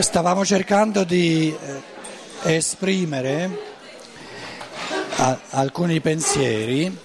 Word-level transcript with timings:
Stavamo 0.00 0.46
cercando 0.46 1.04
di 1.04 1.54
eh, 1.54 2.54
esprimere 2.54 3.68
alcuni 5.50 6.00
pensieri 6.00 6.96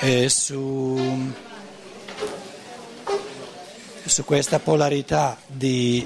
eh, 0.00 0.28
su, 0.28 1.32
su, 4.04 4.24
questa 4.24 4.58
polarità 4.58 5.38
di 5.46 6.04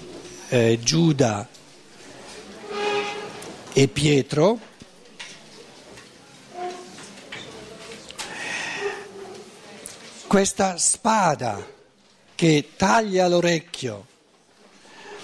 eh, 0.51 0.79
Giuda 0.79 1.49
e 3.73 3.89
Pietro. 3.89 4.59
Questa 10.27 10.77
spada 10.77 11.67
che 12.35 12.73
taglia 12.77 13.27
l'orecchio 13.27 14.15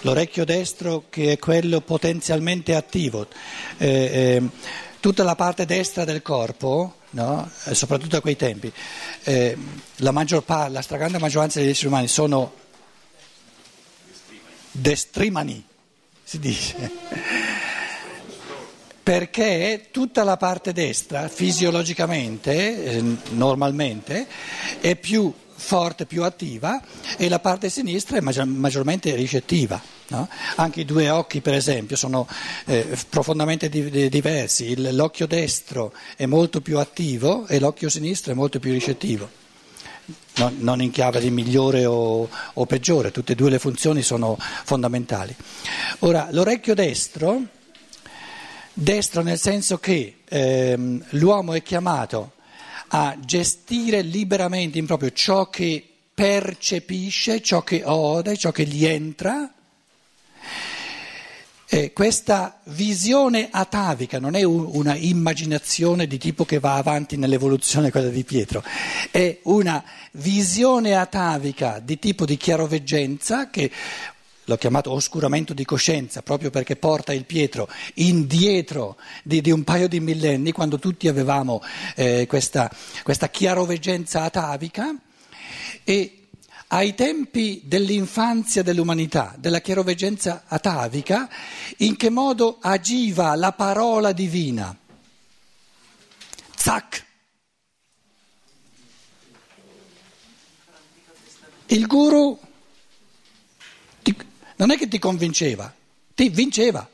l'orecchio 0.02 0.44
destro 0.44 1.04
che 1.10 1.32
è 1.32 1.38
quello 1.38 1.80
potenzialmente 1.80 2.74
attivo. 2.74 3.26
Eh, 3.78 3.88
eh, 3.88 4.42
tutta 5.00 5.24
la 5.24 5.34
parte 5.34 5.66
destra 5.66 6.04
del 6.04 6.22
corpo, 6.22 6.96
no? 7.10 7.50
Eh, 7.64 7.74
soprattutto 7.74 8.16
a 8.16 8.20
quei 8.20 8.36
tempi, 8.36 8.72
eh, 9.24 9.56
la, 9.96 10.12
maggior 10.12 10.44
la 10.46 10.82
stragrande 10.82 11.18
maggioranza 11.18 11.58
degli 11.58 11.70
esseri 11.70 11.88
umani 11.88 12.08
sono 12.08 12.52
destrimani, 14.70 15.64
si 16.22 16.38
dice. 16.38 16.90
Perché 19.02 19.88
tutta 19.90 20.22
la 20.22 20.36
parte 20.36 20.72
destra, 20.72 21.26
fisiologicamente, 21.28 22.84
eh, 22.84 23.02
normalmente, 23.30 24.28
è 24.80 24.94
più 24.94 25.32
forte, 25.62 26.04
più 26.04 26.24
attiva 26.24 26.82
e 27.16 27.28
la 27.28 27.38
parte 27.38 27.70
sinistra 27.70 28.18
è 28.18 28.20
maggiormente 28.20 29.14
ricettiva. 29.14 29.80
No? 30.08 30.28
Anche 30.56 30.80
i 30.80 30.84
due 30.84 31.08
occhi, 31.08 31.40
per 31.40 31.54
esempio, 31.54 31.96
sono 31.96 32.28
eh, 32.66 32.98
profondamente 33.08 33.68
di- 33.68 34.08
diversi. 34.10 34.70
Il, 34.70 34.94
l'occhio 34.94 35.26
destro 35.26 35.94
è 36.16 36.26
molto 36.26 36.60
più 36.60 36.78
attivo 36.78 37.46
e 37.46 37.58
l'occhio 37.58 37.88
sinistro 37.88 38.32
è 38.32 38.34
molto 38.34 38.58
più 38.58 38.72
ricettivo. 38.72 39.40
No, 40.34 40.52
non 40.58 40.82
in 40.82 40.90
chiave 40.90 41.20
di 41.20 41.30
migliore 41.30 41.86
o, 41.86 42.28
o, 42.54 42.66
peggiore, 42.66 43.10
tutte 43.10 43.32
e 43.32 43.36
due 43.36 43.50
le 43.50 43.58
funzioni 43.58 44.02
sono 44.02 44.36
fondamentali. 44.38 45.34
Ora, 46.00 46.28
l'orecchio 46.30 46.74
destro, 46.74 47.40
destro 48.72 49.22
nel 49.22 49.38
senso 49.38 49.78
che 49.78 50.16
ehm, 50.24 51.04
l'uomo 51.10 51.52
è 51.52 51.62
chiamato 51.62 52.32
a 52.94 53.16
gestire 53.24 54.02
liberamente 54.02 54.78
in 54.78 54.86
proprio 54.86 55.12
ciò 55.12 55.48
che 55.48 55.86
percepisce, 56.12 57.40
ciò 57.40 57.62
che 57.62 57.82
ode, 57.84 58.36
ciò 58.36 58.50
che 58.50 58.64
gli 58.64 58.84
entra. 58.84 59.50
E 61.66 61.94
questa 61.94 62.60
visione 62.64 63.48
atavica 63.50 64.18
non 64.18 64.34
è 64.34 64.42
una 64.42 64.94
immaginazione 64.94 66.06
di 66.06 66.18
tipo 66.18 66.44
che 66.44 66.58
va 66.58 66.74
avanti 66.74 67.16
nell'evoluzione, 67.16 67.90
quella 67.90 68.10
di 68.10 68.24
Pietro, 68.24 68.62
è 69.10 69.38
una 69.44 69.82
visione 70.10 70.94
atavica 70.94 71.80
di 71.82 71.98
tipo 71.98 72.26
di 72.26 72.36
chiaroveggenza 72.36 73.48
che 73.48 73.70
l'ho 74.44 74.56
chiamato 74.56 74.90
oscuramento 74.90 75.54
di 75.54 75.64
coscienza, 75.64 76.22
proprio 76.22 76.50
perché 76.50 76.76
porta 76.76 77.12
il 77.12 77.24
Pietro 77.24 77.68
indietro 77.94 78.96
di, 79.22 79.40
di 79.40 79.50
un 79.50 79.64
paio 79.64 79.88
di 79.88 80.00
millenni, 80.00 80.52
quando 80.52 80.78
tutti 80.78 81.08
avevamo 81.08 81.62
eh, 81.94 82.26
questa, 82.26 82.70
questa 83.02 83.28
chiaroveggenza 83.28 84.22
atavica, 84.22 84.94
e 85.84 86.28
ai 86.68 86.94
tempi 86.94 87.62
dell'infanzia 87.64 88.62
dell'umanità, 88.62 89.34
della 89.38 89.60
chiaroveggenza 89.60 90.44
atavica, 90.46 91.28
in 91.78 91.96
che 91.96 92.10
modo 92.10 92.58
agiva 92.60 93.34
la 93.36 93.52
parola 93.52 94.12
divina. 94.12 94.76
Zac! 96.56 97.06
Il 101.66 101.86
guru 101.86 102.38
non 104.62 104.70
è 104.70 104.78
che 104.78 104.86
ti 104.86 105.00
convinceva, 105.00 105.74
ti 106.14 106.28
vinceva. 106.28 106.88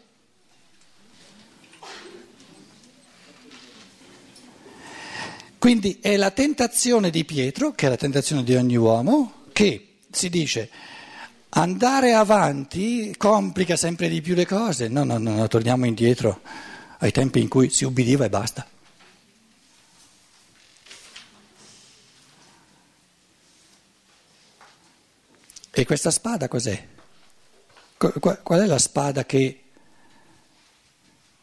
Quindi 5.59 5.99
è 6.01 6.17
la 6.17 6.31
tentazione 6.31 7.11
di 7.11 7.27
Pietro, 7.27 7.73
che 7.73 7.85
è 7.85 7.89
la 7.91 7.99
tentazione 7.99 8.43
di 8.43 8.55
ogni 8.55 8.77
uomo, 8.77 9.45
che 9.53 9.97
si 10.11 10.31
dice 10.31 10.71
andare 11.51 12.15
avanti 12.15 13.15
complica 13.19 13.77
sempre 13.77 14.09
di 14.09 14.23
più 14.23 14.35
le 14.35 14.47
cose. 14.47 14.89
No, 14.89 15.05
no, 15.05 15.19
no, 15.19 15.47
torniamo 15.47 15.85
indietro 15.85 16.41
ai 17.01 17.13
tempi 17.13 17.43
in 17.43 17.49
cui 17.49 17.69
si 17.69 17.85
ubbidiva 17.85 18.25
e 18.25 18.31
basta. 18.31 18.67
E 25.71 25.85
questa 25.85 26.11
spada 26.11 26.49
cos'è? 26.49 26.97
Qual 27.99 28.61
è 28.61 28.67
la 28.67 28.79
spada 28.79 29.25
che 29.27 29.65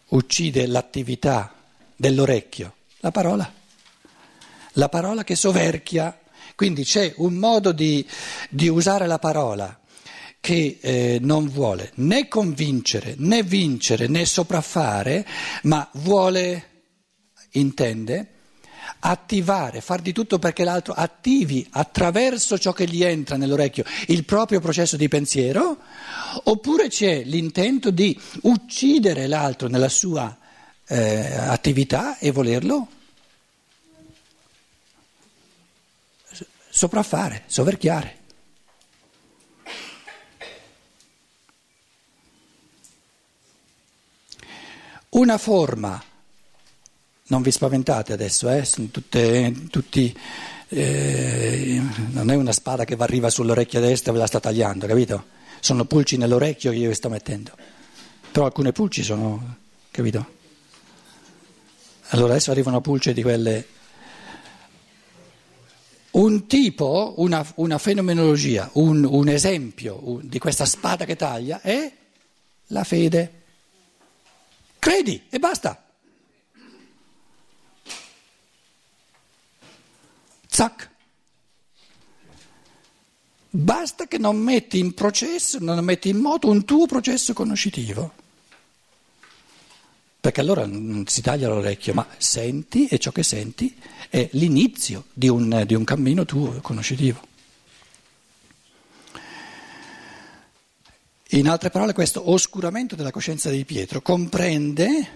uccide 0.08 0.68
l'attività 0.68 1.54
dell'orecchio? 1.96 2.76
La 3.00 3.12
parola. 3.12 3.54
La 4.74 4.88
parola 4.88 5.26
che 5.26 5.36
soverchia. 5.36 6.18
Quindi 6.56 6.86
c'è 6.86 7.14
un 7.18 7.34
modo 7.34 7.74
di, 7.74 8.08
di 8.50 8.70
usare 8.70 9.06
la 9.06 9.20
parola 9.20 9.78
che 10.40 10.78
eh, 10.80 11.18
non 11.22 11.50
vuole 11.50 11.92
né 11.96 12.30
convincere, 12.30 13.16
né 13.18 13.44
vincere, 13.44 14.08
né 14.08 14.26
sopraffare, 14.26 15.28
ma 15.64 15.90
vuole, 15.94 16.84
intende, 17.52 18.35
attivare, 19.00 19.82
far 19.82 20.02
di 20.02 20.12
tutto 20.12 20.40
perché 20.40 20.64
l'altro 20.64 20.94
attivi 20.94 21.66
attraverso 21.72 22.58
ciò 22.58 22.74
che 22.74 22.86
gli 22.86 23.04
entra 23.04 23.38
nell'orecchio 23.38 23.84
il 24.08 24.26
proprio 24.26 24.60
processo 24.60 24.98
di 24.98 25.08
pensiero, 25.08 25.78
oppure 26.44 26.88
c'è 26.88 27.24
l'intento 27.24 27.92
di 27.92 28.20
uccidere 28.44 29.28
l'altro 29.28 29.68
nella 29.68 29.90
sua 29.90 30.38
eh, 30.88 31.36
attività 31.36 32.18
e 32.18 32.32
volerlo 32.32 32.90
sopraffare, 36.76 37.44
soverchiare. 37.46 38.24
Una 45.12 45.38
forma 45.38 46.04
non 47.28 47.42
vi 47.42 47.52
spaventate 47.52 48.14
adesso, 48.14 48.50
eh? 48.50 48.68
Tutte, 48.92 49.54
tutti, 49.72 50.16
eh, 50.70 51.82
non 52.12 52.30
è 52.30 52.36
una 52.36 52.52
spada 52.52 52.86
che 52.86 52.96
va 52.96 53.06
arriva 53.06 53.30
sull'orecchia 53.30 53.80
destra 53.80 54.12
e 54.12 54.14
ve 54.14 54.20
la 54.20 54.28
sta 54.28 54.40
tagliando, 54.40 54.86
capito? 54.86 55.26
Sono 55.60 55.86
pulci 55.86 56.18
nell'orecchio 56.18 56.70
che 56.70 56.78
io 56.78 56.90
vi 56.90 56.96
sto 56.96 57.10
mettendo. 57.10 57.52
Però 58.32 58.46
alcune 58.46 58.72
pulci 58.72 59.02
sono, 59.02 59.58
capito? 59.90 60.34
Allora 62.10 62.34
adesso 62.34 62.52
arrivano 62.52 62.82
pulci 62.82 63.12
di 63.14 63.24
quelle. 63.24 63.68
Un 66.12 66.46
tipo, 66.46 67.16
una, 67.18 67.46
una 67.56 67.78
fenomenologia, 67.80 68.70
un, 68.74 69.04
un 69.04 69.28
esempio 69.28 70.20
di 70.22 70.38
questa 70.38 70.66
spada 70.66 71.06
che 71.06 71.16
taglia 71.16 71.60
è 71.62 71.92
la 72.68 72.84
fede. 72.84 73.42
Credi 74.78 75.24
e 75.30 75.40
basta. 75.40 75.85
Zac. 80.56 80.90
Basta 83.50 84.08
che 84.08 84.18
non 84.18 84.38
metti 84.38 84.80
in 84.80 84.94
processo, 84.94 85.58
non 85.60 85.84
metti 85.84 86.08
in 86.08 86.16
moto 86.16 86.48
un 86.48 86.64
tuo 86.64 86.86
processo 86.86 87.34
conoscitivo. 87.34 88.14
Perché 90.22 90.40
allora 90.40 90.66
non 90.66 91.06
si 91.08 91.22
taglia 91.22 91.50
l'orecchio, 91.50 91.94
ma 91.94 92.08
senti 92.18 92.88
e 92.88 93.00
ciò 93.00 93.12
che 93.12 93.22
senti 93.22 93.76
è 94.10 94.30
l'inizio 94.32 95.08
di 95.12 95.28
un, 95.28 95.64
di 95.68 95.74
un 95.74 95.84
cammino 95.84 96.24
tuo 96.24 96.62
conoscitivo. 96.62 97.20
In 101.32 101.50
altre 101.50 101.70
parole, 101.70 101.92
questo 101.92 102.32
oscuramento 102.32 102.96
della 102.96 103.12
coscienza 103.12 103.50
di 103.50 103.66
Pietro 103.66 104.02
comprende 104.02 105.10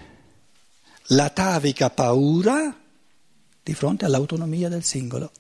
l'atavica 1.04 1.90
paura 1.90 2.79
di 3.70 3.76
fronte 3.76 4.06
all'autonomia 4.06 4.68
del 4.68 4.84
singolo. 4.84 5.32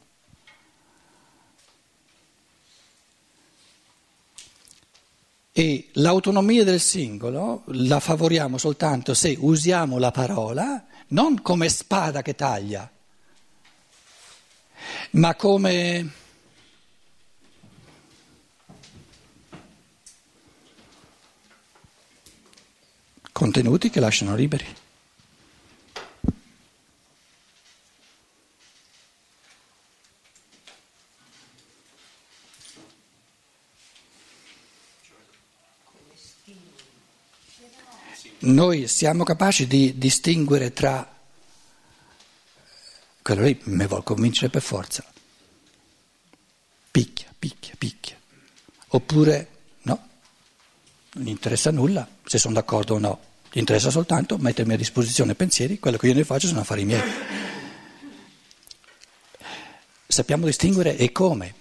E 5.51 5.89
l'autonomia 5.93 6.63
del 6.63 6.79
singolo 6.79 7.63
la 7.69 7.99
favoriamo 7.99 8.59
soltanto 8.59 9.15
se 9.15 9.35
usiamo 9.39 9.97
la 9.97 10.11
parola 10.11 10.85
non 11.07 11.41
come 11.41 11.69
spada 11.69 12.21
che 12.21 12.35
taglia, 12.35 12.89
ma 15.11 15.33
come 15.33 16.11
contenuti 23.31 23.89
che 23.89 23.99
lasciano 23.99 24.35
liberi. 24.35 24.67
Noi 38.41 38.87
siamo 38.87 39.23
capaci 39.23 39.67
di 39.67 39.97
distinguere 39.97 40.71
tra 40.71 41.17
quello 43.21 43.43
lì 43.43 43.59
mi 43.65 43.85
vuole 43.85 44.03
convincere 44.03 44.49
per 44.49 44.61
forza. 44.61 45.03
Picchia, 46.89 47.27
picchia, 47.37 47.73
picchia. 47.77 48.17
Oppure 48.87 49.47
no, 49.83 50.07
non 51.13 51.25
gli 51.25 51.29
interessa 51.29 51.69
nulla 51.69 52.07
se 52.25 52.37
sono 52.39 52.53
d'accordo 52.53 52.95
o 52.95 52.97
no. 52.97 53.19
Gli 53.51 53.59
interessa 53.59 53.89
soltanto 53.91 54.37
mettermi 54.37 54.73
a 54.73 54.77
disposizione 54.77 55.35
pensieri, 55.35 55.77
quello 55.77 55.97
che 55.97 56.07
io 56.07 56.13
ne 56.13 56.23
faccio 56.23 56.47
sono 56.47 56.61
affari 56.61 56.85
miei. 56.85 57.01
Sappiamo 60.07 60.45
distinguere 60.45 60.97
e 60.97 61.11
come. 61.11 61.53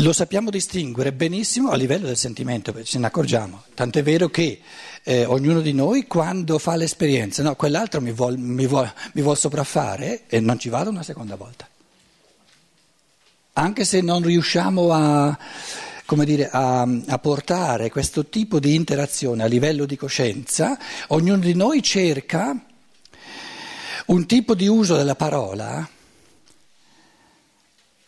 Lo 0.00 0.12
sappiamo 0.12 0.50
distinguere 0.50 1.10
benissimo 1.10 1.70
a 1.70 1.74
livello 1.74 2.06
del 2.06 2.18
sentimento, 2.18 2.84
ce 2.84 2.98
ne 2.98 3.06
accorgiamo. 3.06 3.62
Tant'è 3.72 4.02
vero 4.02 4.28
che 4.28 4.60
eh, 5.02 5.24
ognuno 5.24 5.62
di 5.62 5.72
noi 5.72 6.06
quando 6.06 6.58
fa 6.58 6.76
l'esperienza, 6.76 7.42
no, 7.42 7.56
quell'altro 7.56 8.02
mi 8.02 8.12
vuole 8.12 8.36
vuol, 8.36 8.92
vuol 9.14 9.38
sopraffare 9.38 10.24
e 10.26 10.38
non 10.40 10.58
ci 10.58 10.68
vado 10.68 10.90
una 10.90 11.02
seconda 11.02 11.36
volta. 11.36 11.66
Anche 13.54 13.86
se 13.86 14.02
non 14.02 14.22
riusciamo 14.22 14.92
a, 14.92 15.38
dire, 16.24 16.50
a, 16.50 16.82
a 16.82 17.18
portare 17.18 17.88
questo 17.88 18.26
tipo 18.26 18.60
di 18.60 18.74
interazione 18.74 19.44
a 19.44 19.46
livello 19.46 19.86
di 19.86 19.96
coscienza, 19.96 20.78
ognuno 21.08 21.38
di 21.38 21.54
noi 21.54 21.82
cerca 21.82 22.54
un 24.06 24.26
tipo 24.26 24.54
di 24.54 24.68
uso 24.68 24.94
della 24.94 25.16
parola 25.16 25.88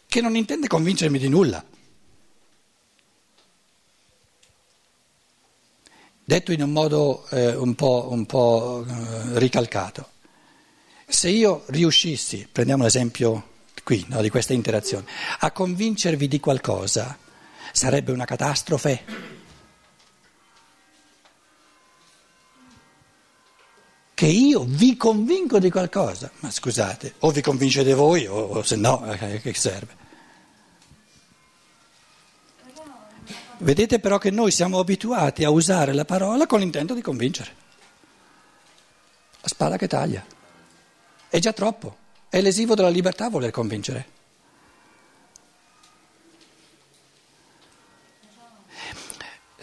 che 0.07 0.21
non 0.21 0.37
intende 0.37 0.67
convincermi 0.67 1.19
di 1.19 1.31
nulla. 1.31 1.65
Detto 6.29 6.53
in 6.53 6.61
un 6.61 6.73
modo 6.73 7.27
eh, 7.31 7.55
un 7.55 7.75
po', 7.75 8.09
un 8.11 8.27
po' 8.27 8.85
eh, 8.87 9.39
ricalcato, 9.39 10.11
se 11.07 11.31
io 11.31 11.63
riuscissi, 11.69 12.47
prendiamo 12.53 12.83
l'esempio 12.83 13.49
qui 13.83 14.05
no, 14.09 14.21
di 14.21 14.29
questa 14.29 14.53
interazione, 14.53 15.07
a 15.39 15.51
convincervi 15.51 16.29
di 16.29 16.39
qualcosa, 16.39 17.17
sarebbe 17.73 18.13
una 18.13 18.27
catastrofe. 18.27 19.05
Che 24.13 24.27
io 24.27 24.65
vi 24.69 24.99
convinco 24.99 25.59
di 25.59 25.71
qualcosa, 25.71 26.31
ma 26.41 26.51
scusate, 26.51 27.15
o 27.21 27.31
vi 27.31 27.41
convincete 27.41 27.95
voi 27.95 28.27
o, 28.27 28.35
o 28.35 28.63
se 28.63 28.77
no, 28.77 29.11
eh, 29.11 29.41
che 29.41 29.55
serve? 29.55 29.98
Vedete 33.59 33.99
però 33.99 34.19
che 34.19 34.31
noi 34.31 34.51
siamo 34.51 34.79
abituati 34.79 35.45
a 35.45 35.51
usare 35.51 35.93
la 35.93 36.05
parola 36.05 36.47
con 36.47 36.61
l'intento 36.61 36.95
di 36.95 37.03
convincere. 37.03 37.51
La 39.41 39.49
spada 39.49 39.77
che 39.77 39.89
taglia. 39.89 40.25
È 41.29 41.39
già 41.39 41.53
troppo. 41.53 41.97
È 42.29 42.41
lesivo 42.41 42.75
della 42.75 42.89
libertà 42.89 43.29
voler 43.29 43.51
convincere. 43.51 44.18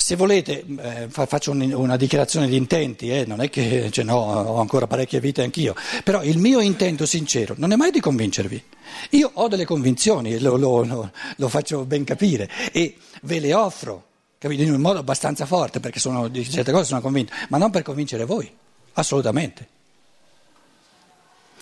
Se 0.06 0.16
volete, 0.16 0.63
eh, 0.81 1.07
faccio 1.10 1.50
un, 1.50 1.62
una 1.74 1.96
dichiarazione 1.98 2.48
di 2.48 2.56
intenti, 2.56 3.10
eh, 3.10 3.25
non 3.25 3.42
è 3.42 3.50
che 3.50 3.90
cioè, 3.90 4.06
no, 4.06 4.18
ho 4.18 4.60
ancora 4.60 4.86
parecchie 4.86 5.19
vite 5.19 5.42
anch'io, 5.42 5.74
però 6.04 6.22
il 6.22 6.38
mio 6.38 6.60
intento 6.60 7.07
sincero 7.07 7.56
non 7.57 7.72
è 7.72 7.75
mai 7.75 7.90
di 7.90 8.00
convincervi. 8.00 8.63
Io 9.10 9.31
ho 9.34 9.48
delle 9.48 9.66
convinzioni, 9.66 10.38
lo, 10.38 10.57
lo, 10.57 10.84
lo, 10.84 11.12
lo 11.36 11.48
faccio 11.50 11.86
ben 11.86 12.04
capire 12.04 12.48
e 12.72 12.98
ve 13.24 13.40
le 13.40 13.56
offro, 13.56 14.06
capite, 14.38 14.62
in 14.62 14.74
un 14.74 14.80
modo 14.80 15.00
abbastanza 15.00 15.48
forte, 15.48 15.80
perché 15.80 16.00
sono, 16.00 16.28
di 16.28 16.48
certe 16.48 16.72
cose 16.72 16.86
sono 16.86 17.01
convinto, 17.01 17.34
ma 17.50 17.58
non 17.58 17.72
per 17.72 17.81
convincere 17.81 18.25
voi, 18.25 18.48
assolutamente. 18.94 19.68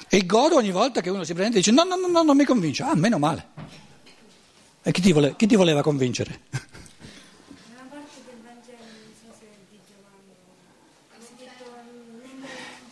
E 0.10 0.25
godo 0.25 0.57
ogni 0.57 0.72
volta 0.72 1.00
che 1.00 1.10
uno 1.10 1.24
si 1.24 1.31
presenta 1.31 1.60
e 1.60 1.62
dice 1.62 1.72
no, 1.72 1.84
no, 1.86 1.96
no, 1.96 2.07
no 2.07 2.24
non 2.24 2.36
mi 2.36 2.44
convince, 2.44 2.84
ah, 2.84 2.94
meno 2.94 3.18
male. 3.19 3.46
E 4.84 4.92
chi 4.92 5.00
ti, 5.00 5.13
vole, 5.13 5.34
chi 5.38 5.48
ti 5.48 5.56
voleva 5.56 5.81
convincere? 5.81 6.81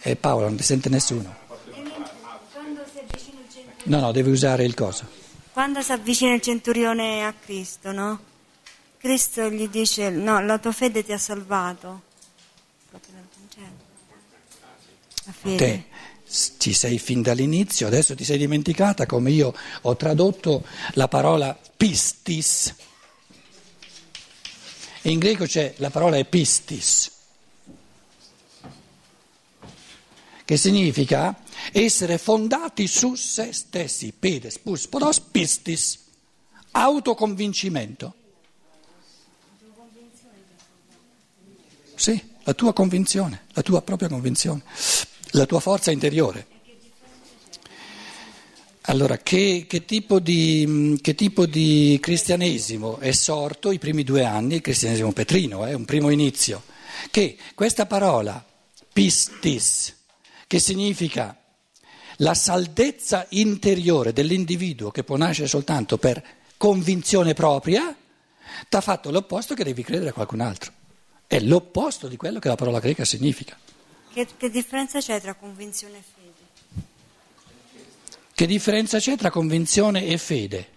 E 0.03 0.15
Paolo 0.15 0.47
non 0.47 0.55
ti 0.55 0.63
sente 0.63 0.89
nessuno. 0.89 1.35
No, 3.83 3.99
no, 3.99 4.11
devi 4.11 4.31
usare 4.31 4.63
il 4.63 4.73
coso. 4.73 5.05
Quando 5.53 5.81
si 5.81 5.91
avvicina 5.91 6.33
il 6.33 6.41
centurione 6.41 7.25
a 7.25 7.33
Cristo, 7.33 7.91
no? 7.91 8.19
Cristo 8.97 9.49
gli 9.49 9.67
dice, 9.67 10.09
no, 10.09 10.41
la 10.41 10.57
tua 10.57 10.71
fede 10.71 11.03
ti 11.03 11.11
ha 11.11 11.17
salvato. 11.17 12.01
La 15.25 15.31
fede. 15.31 15.57
Te 15.57 15.85
ci 16.57 16.73
sei 16.73 16.97
fin 16.97 17.21
dall'inizio, 17.21 17.87
adesso 17.87 18.15
ti 18.15 18.23
sei 18.23 18.37
dimenticata 18.37 19.05
come 19.05 19.31
io 19.31 19.53
ho 19.81 19.95
tradotto 19.97 20.63
la 20.93 21.07
parola 21.09 21.57
pistis. 21.75 22.73
In 25.03 25.19
greco 25.19 25.45
c'è 25.45 25.73
la 25.77 25.89
parola 25.89 26.17
epistis 26.17 27.19
che 30.51 30.57
significa 30.57 31.33
essere 31.71 32.17
fondati 32.17 32.85
su 32.85 33.15
se 33.15 33.53
stessi, 33.53 34.11
pedes, 34.11 34.59
pus, 34.59 34.85
podos, 34.85 35.21
pistis, 35.21 35.97
autoconvincimento. 36.71 38.13
Sì, 41.95 42.21
la 42.43 42.53
tua 42.53 42.73
convinzione, 42.73 43.45
la 43.53 43.61
tua 43.61 43.81
propria 43.81 44.09
convinzione, 44.09 44.61
la 45.29 45.45
tua 45.45 45.61
forza 45.61 45.89
interiore. 45.89 46.45
Allora, 48.81 49.19
che, 49.19 49.63
che, 49.69 49.85
tipo 49.85 50.19
di, 50.19 50.99
che, 51.01 51.15
tipo 51.15 51.45
di, 51.45 51.97
cristianesimo 52.01 52.97
è 52.97 53.11
sorto 53.13 53.71
i 53.71 53.79
primi 53.79 54.03
due 54.03 54.25
anni, 54.25 54.55
il 54.55 54.61
cristianesimo 54.61 55.13
petrino, 55.13 55.63
è 55.63 55.69
eh, 55.69 55.75
un 55.75 55.85
primo 55.85 56.09
inizio, 56.09 56.63
che 57.09 57.37
questa 57.55 57.85
parola 57.85 58.45
pistis, 58.91 59.99
che 60.51 60.59
significa 60.59 61.33
la 62.17 62.33
saldezza 62.33 63.25
interiore 63.29 64.11
dell'individuo 64.11 64.91
che 64.91 65.05
può 65.05 65.15
nascere 65.15 65.47
soltanto 65.47 65.97
per 65.97 66.21
convinzione 66.57 67.33
propria, 67.33 67.95
ti 68.67 68.75
ha 68.75 68.81
fatto 68.81 69.11
l'opposto 69.11 69.53
che 69.53 69.63
devi 69.63 69.81
credere 69.81 70.09
a 70.09 70.11
qualcun 70.11 70.41
altro. 70.41 70.73
È 71.25 71.39
l'opposto 71.39 72.09
di 72.09 72.17
quello 72.17 72.39
che 72.39 72.49
la 72.49 72.55
parola 72.55 72.81
greca 72.81 73.05
significa. 73.05 73.57
Che, 74.11 74.27
che 74.35 74.49
differenza 74.49 74.99
c'è 74.99 75.21
tra 75.21 75.35
convinzione 75.35 75.99
e 75.99 76.03
fede? 76.15 76.83
Che 78.33 78.45
differenza 78.45 78.99
c'è 78.99 79.15
tra 79.15 79.29
convinzione 79.29 80.05
e 80.05 80.17
fede? 80.17 80.67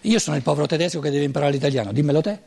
Io 0.00 0.18
sono 0.18 0.36
il 0.36 0.42
povero 0.42 0.66
tedesco 0.66 1.00
che 1.00 1.10
deve 1.10 1.24
imparare 1.26 1.52
l'italiano, 1.52 1.92
dimmelo 1.92 2.22
te. 2.22 2.40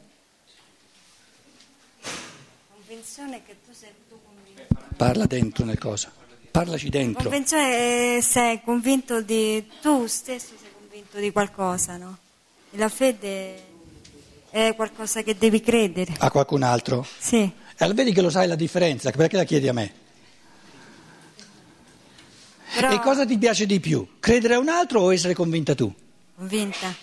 Convinzione 2.73 3.43
che 3.45 3.55
tu 3.63 3.71
sei 3.71 3.91
tu 4.09 4.19
convinto. 4.25 4.95
Parla 4.97 5.27
dentro 5.27 5.63
nel 5.63 5.77
cosa. 5.77 6.17
Parlaci 6.51 6.89
dentro. 6.89 7.23
Convinzione 7.23 8.17
è 8.17 8.21
sei 8.21 8.61
convinto 8.63 9.21
di 9.21 9.65
tu 9.81 10.07
stesso 10.07 10.53
sei 10.59 10.69
convinto 10.77 11.17
di 11.19 11.31
qualcosa, 11.31 11.97
no? 11.97 12.17
La 12.71 12.89
fede 12.89 13.63
è 14.49 14.73
qualcosa 14.75 15.21
che 15.21 15.37
devi 15.37 15.61
credere. 15.61 16.13
A 16.17 16.31
qualcun 16.31 16.63
altro? 16.63 17.05
Sì. 17.17 17.37
E 17.37 17.53
allora 17.77 18.03
vedi 18.03 18.13
che 18.13 18.21
lo 18.21 18.29
sai 18.29 18.47
la 18.47 18.55
differenza, 18.55 19.11
perché 19.11 19.37
la 19.37 19.43
chiedi 19.43 19.67
a 19.67 19.73
me? 19.73 19.93
Però... 22.75 22.91
E 22.91 22.99
cosa 22.99 23.25
ti 23.25 23.37
piace 23.37 23.65
di 23.65 23.79
più? 23.79 24.05
Credere 24.19 24.55
a 24.55 24.59
un 24.59 24.69
altro 24.69 25.01
o 25.01 25.13
essere 25.13 25.33
convinta 25.33 25.75
tu? 25.75 25.91
Convinta. 26.35 26.93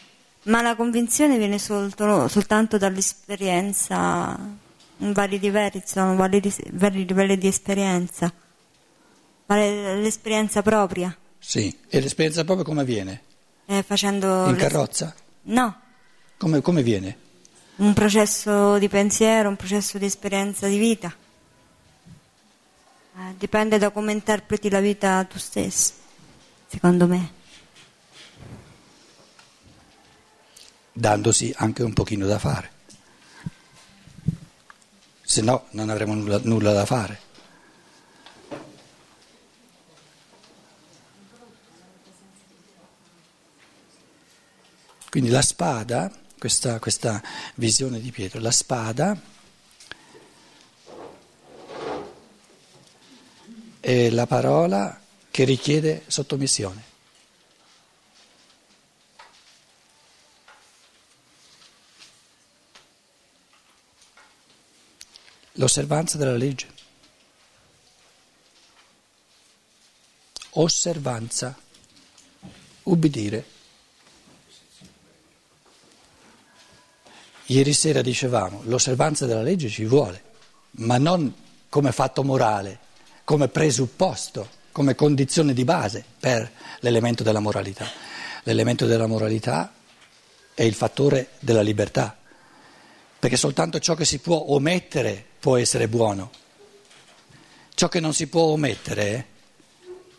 Ma 0.45 0.63
la 0.63 0.77
convinzione 0.77 1.39
viene 1.39 1.59
soltanto, 1.59 2.29
soltanto 2.29 2.79
dall'esperienza, 2.79 4.39
vari 4.99 5.39
livelli, 5.41 5.83
sono 5.85 6.15
vari 6.15 6.41
livelli 7.05 7.37
di 7.37 7.49
esperienza. 7.49 8.33
Ma 9.47 9.57
l'esperienza 9.57 10.63
propria? 10.63 11.17
Sì, 11.39 11.77
e 11.89 12.01
l'esperienza 12.01 12.45
propria 12.45 12.65
come 12.65 12.81
avviene? 12.81 13.23
Eh, 13.67 13.83
facendo... 13.83 14.49
In 14.49 14.57
carrozza? 14.57 15.15
No. 15.43 15.81
Come, 16.37 16.61
come 16.61 16.83
viene? 16.83 17.17
Un 17.77 17.93
processo 17.93 18.79
di 18.79 18.89
pensiero, 18.89 19.49
un 19.49 19.57
processo 19.57 19.99
di 19.99 20.07
esperienza 20.07 20.67
di 20.67 20.79
vita. 20.79 21.15
Eh, 23.19 23.35
dipende 23.39 23.79
da 23.79 23.91
come 23.91 24.13
interpreti 24.13 24.69
la 24.69 24.81
vita 24.81 25.25
tu 25.25 25.39
stesso, 25.39 25.93
secondo 26.67 27.07
me. 27.07 27.33
Dandosi 30.93 31.55
anche 31.57 31.83
un 31.83 31.93
pochino 31.93 32.27
da 32.27 32.39
fare. 32.39 32.71
Se 35.23 35.43
no 35.43 35.67
non 35.71 35.91
avremo 35.91 36.15
nulla, 36.15 36.41
nulla 36.43 36.73
da 36.73 36.87
fare. 36.87 37.21
Quindi 45.17 45.33
la 45.33 45.41
spada, 45.41 46.13
questa, 46.39 46.79
questa 46.79 47.23
visione 47.55 48.01
di 48.01 48.11
Pietro, 48.11 48.39
la 48.39 48.51
spada 48.51 49.19
è 53.81 54.11
la 54.11 54.27
parola 54.27 55.01
che 55.31 55.45
richiede 55.45 56.05
sottomissione. 56.07 56.85
L'osservanza 65.53 66.19
della 66.19 66.37
legge. 66.37 66.75
Osservanza, 70.51 71.59
ubbidire. 72.83 73.56
Ieri 77.47 77.73
sera 77.73 78.03
dicevamo, 78.03 78.63
l'osservanza 78.65 79.25
della 79.27 79.43
legge 79.43 79.69
ci 79.69 79.85
vuole, 79.85 80.23
ma 80.79 80.99
non 80.99 81.33
come 81.69 81.93
fatto 81.93 82.25
morale, 82.25 82.79
come 83.23 83.49
presupposto, 83.49 84.49
come 84.73 84.95
condizione 84.95 85.53
di 85.53 85.65
base 85.65 86.05
per 86.19 86.51
l'elemento 86.81 87.23
della 87.23 87.39
moralità. 87.39 87.89
L'elemento 88.43 88.87
della 88.87 89.07
moralità 89.07 89.73
è 90.55 90.63
il 90.63 90.75
fattore 90.75 91.31
della 91.39 91.63
libertà, 91.63 92.17
perché 93.19 93.37
soltanto 93.37 93.79
ciò 93.79 93.95
che 93.95 94.05
si 94.05 94.19
può 94.19 94.47
omettere 94.49 95.25
può 95.39 95.57
essere 95.57 95.87
buono. 95.87 96.31
Ciò 97.75 97.89
che 97.89 98.01
non 98.01 98.13
si 98.13 98.27
può 98.27 98.43
omettere 98.43 99.27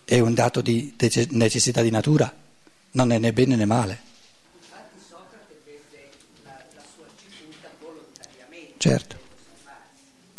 è 0.06 0.20
un 0.20 0.34
dato 0.34 0.62
di 0.62 0.96
necessità 1.32 1.82
di 1.82 1.90
natura, 1.90 2.34
non 2.92 3.12
è 3.12 3.18
né 3.18 3.34
bene 3.34 3.56
né 3.56 3.66
male. 3.66 4.06
Certo, 8.88 9.18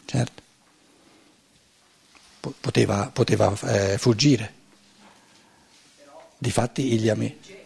certo. 0.06 0.42
Poteva, 2.60 3.10
poteva 3.12 3.54
eh, 3.64 3.98
fuggire. 3.98 4.54
Difatti 6.38 6.98
gli 6.98 7.10
amici. 7.10 7.56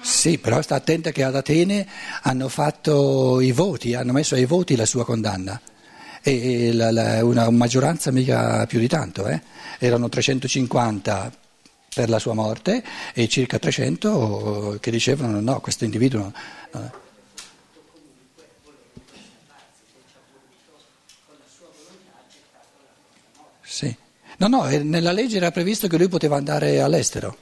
Sì, 0.00 0.38
però 0.38 0.62
sta 0.62 0.76
attenta 0.76 1.10
che 1.10 1.22
ad 1.22 1.36
Atene 1.36 1.86
hanno 2.22 2.48
fatto 2.48 3.42
i 3.42 3.52
voti, 3.52 3.92
hanno 3.92 4.12
messo 4.12 4.36
ai 4.36 4.46
voti 4.46 4.76
la 4.76 4.86
sua 4.86 5.04
condanna. 5.04 5.60
E 6.22 6.72
la, 6.72 6.90
la, 6.90 7.22
una 7.22 7.50
maggioranza 7.50 8.10
mica 8.10 8.64
più 8.64 8.78
di 8.78 8.88
tanto, 8.88 9.26
eh? 9.26 9.42
erano 9.78 10.08
350 10.08 11.42
per 11.94 12.08
la 12.08 12.18
sua 12.18 12.34
morte 12.34 12.84
e 13.14 13.28
circa 13.28 13.58
300 13.58 14.78
che 14.80 14.90
dicevano 14.90 15.40
no, 15.40 15.60
questo 15.60 15.84
individuo... 15.84 16.32
No. 16.72 17.02
Sì. 23.62 23.96
No, 24.38 24.48
no, 24.48 24.64
nella 24.64 25.12
legge 25.12 25.36
era 25.36 25.50
previsto 25.50 25.88
che 25.88 25.96
lui 25.96 26.08
poteva 26.08 26.36
andare 26.36 26.80
all'estero. 26.80 27.36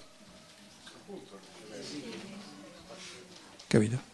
Capito? 3.67 4.11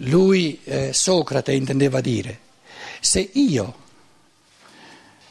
Lui, 0.00 0.60
eh, 0.64 0.92
Socrate, 0.92 1.52
intendeva 1.52 2.02
dire, 2.02 2.40
se 3.00 3.30
io 3.32 3.84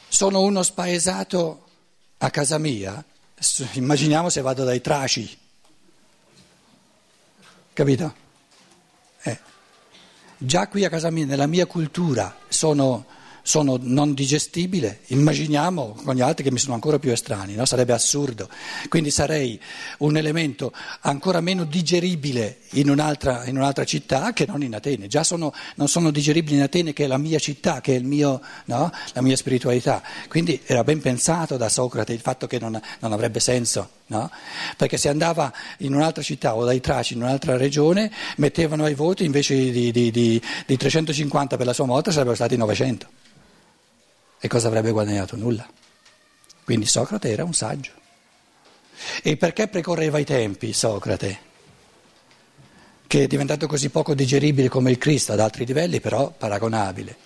sono 0.08 0.42
uno 0.42 0.64
spaesato 0.64 1.65
a 2.18 2.30
casa 2.30 2.58
mia, 2.58 3.04
immaginiamo 3.74 4.30
se 4.30 4.42
vado 4.42 4.64
dai 4.64 4.82
traci, 4.82 5.38
capito? 7.74 8.16
Eh. 9.24 9.40
Già 10.38 10.68
qui 10.68 10.86
a 10.86 10.90
casa 10.90 11.10
mia, 11.12 11.26
nella 11.26 11.48
mia 11.48 11.66
cultura, 11.66 12.36
sono 12.48 13.06
sono 13.48 13.78
non 13.80 14.16
digestibile, 14.16 15.02
immaginiamo 15.10 15.96
con 16.04 16.16
gli 16.16 16.22
altri 16.22 16.44
che 16.44 16.50
mi 16.50 16.58
sono 16.58 16.74
ancora 16.74 16.98
più 16.98 17.12
estranei, 17.12 17.54
no? 17.54 17.64
sarebbe 17.66 17.94
assurdo. 17.94 18.50
Quindi 18.90 19.12
sarei 19.12 19.62
un 20.00 20.18
elemento 20.18 20.74
ancora 21.02 21.42
meno 21.42 21.64
digeribile 21.64 22.58
in 22.72 22.90
un'altra, 22.90 23.46
in 23.46 23.56
un'altra 23.56 23.84
città 23.84 24.34
che 24.34 24.48
non 24.48 24.64
in 24.64 24.74
Atene. 24.74 25.06
Già 25.06 25.24
sono, 25.24 25.54
non 25.76 25.88
sono 25.88 26.10
digeribili 26.10 26.56
in 26.56 26.64
Atene 26.64 26.92
che 26.92 27.04
è 27.04 27.08
la 27.08 27.20
mia 27.20 27.38
città, 27.38 27.82
che 27.82 27.98
è 27.98 28.00
mio, 28.00 28.42
no? 28.66 28.92
la 29.14 29.22
mia 29.22 29.36
spiritualità. 29.36 30.02
Quindi 30.28 30.60
era 30.66 30.84
ben 30.84 31.00
pensato 31.00 31.56
da 31.56 31.70
Socrate 31.70 32.14
il 32.14 32.22
fatto 32.22 32.48
che 32.48 32.58
non, 32.58 32.82
non 33.00 33.14
avrebbe 33.14 33.40
senso. 33.40 33.90
No? 34.08 34.32
Perché 34.76 34.98
se 34.98 35.10
andava 35.10 35.54
in 35.80 35.94
un'altra 35.94 36.24
città 36.24 36.56
o 36.56 36.66
dai 36.66 36.80
Traci 36.80 37.14
in 37.14 37.22
un'altra 37.22 37.58
regione, 37.58 38.12
mettevano 38.38 38.86
ai 38.86 38.96
voti 38.96 39.24
invece 39.24 39.54
di, 39.70 39.92
di, 39.92 40.10
di, 40.10 40.42
di 40.66 40.78
350 40.78 41.58
per 41.58 41.66
la 41.68 41.74
sua 41.74 41.86
morte 41.86 42.12
sarebbero 42.12 42.36
stati 42.36 42.58
900. 42.58 43.08
E 44.40 44.48
cosa 44.48 44.68
avrebbe 44.68 44.92
guadagnato? 44.92 45.36
Nulla. 45.36 45.68
Quindi 46.64 46.86
Socrate 46.86 47.32
era 47.32 47.44
un 47.44 47.54
saggio. 47.54 47.92
E 49.22 49.38
perché 49.38 49.68
precorreva 49.68 50.20
i 50.20 50.26
tempi 50.26 50.74
Socrate? 50.74 51.40
Che 53.08 53.24
è 53.24 53.28
diventato 53.28 53.68
così 53.68 53.90
poco 53.90 54.14
digeribile 54.14 54.68
come 54.68 54.92
il 54.92 54.98
Cristo 54.98 55.34
ad 55.34 55.40
altri 55.40 55.66
livelli, 55.66 56.00
però 56.00 56.32
paragonabile. 56.32 57.18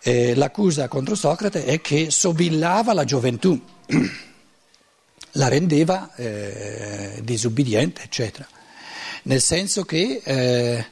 E 0.00 0.34
l'accusa 0.34 0.88
contro 0.88 1.14
Socrate 1.14 1.64
è 1.64 1.80
che 1.80 2.10
sobillava 2.10 2.92
la 2.92 3.04
gioventù, 3.04 3.60
la 5.32 5.48
rendeva 5.48 6.14
eh, 6.14 7.20
disubbidiente, 7.22 8.02
eccetera. 8.02 8.46
Nel 9.24 9.40
senso 9.40 9.84
che 9.84 10.20
eh, 10.22 10.86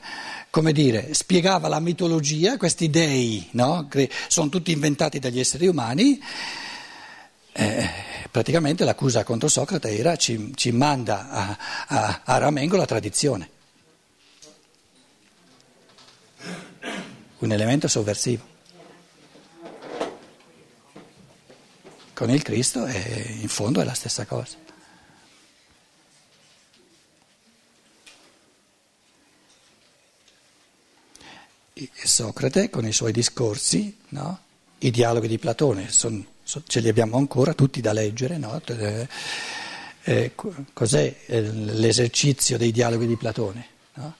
come 0.51 0.73
dire, 0.73 1.13
spiegava 1.13 1.69
la 1.69 1.81
mitologia, 1.81 2.57
questi 2.57 2.89
dei, 2.89 3.47
no? 3.53 3.89
sono 4.29 4.49
tutti 4.49 4.73
inventati 4.73 5.19
dagli 5.19 5.39
esseri 5.39 5.67
umani, 5.67 6.21
eh, 7.53 7.89
praticamente 8.31 8.85
l'accusa 8.85 9.25
contro 9.25 9.49
Socrate 9.49 9.97
era 9.97 10.17
ci, 10.17 10.53
ci 10.55 10.73
manda 10.73 11.31
a, 11.31 11.59
a, 11.87 12.21
a 12.25 12.39
ramengo 12.39 12.77
la 12.77 12.85
tradizione. 12.85 13.51
Un 17.39 17.53
elemento 17.53 17.89
sovversivo. 17.89 18.55
Con 22.13 22.31
il 22.31 22.43
Cristo 22.43 22.85
è, 22.87 23.27
in 23.41 23.49
fondo 23.49 23.81
è 23.81 23.85
la 23.85 23.95
stessa 23.95 24.25
cosa. 24.25 24.66
Socrate 32.17 32.71
con 32.71 32.87
i 32.87 32.93
suoi 32.93 33.13
discorsi, 33.13 33.95
no? 34.09 34.39
i 34.79 34.91
dialoghi 34.91 35.29
di 35.29 35.39
Platone, 35.39 35.91
son, 35.91 36.27
so, 36.43 36.63
ce 36.67 36.81
li 36.81 36.89
abbiamo 36.89 37.19
ancora 37.19 37.53
tutti 37.53 37.83
da 37.83 37.93
leggere. 37.93 38.39
No? 38.39 38.59
Eh, 38.65 39.07
eh, 40.03 40.33
cos'è 40.73 41.15
eh, 41.27 41.43
l'esercizio 41.43 42.57
dei 42.57 42.73
dialoghi 42.73 43.07
di 43.07 43.17
Platone? 43.17 43.67
No? 43.97 44.15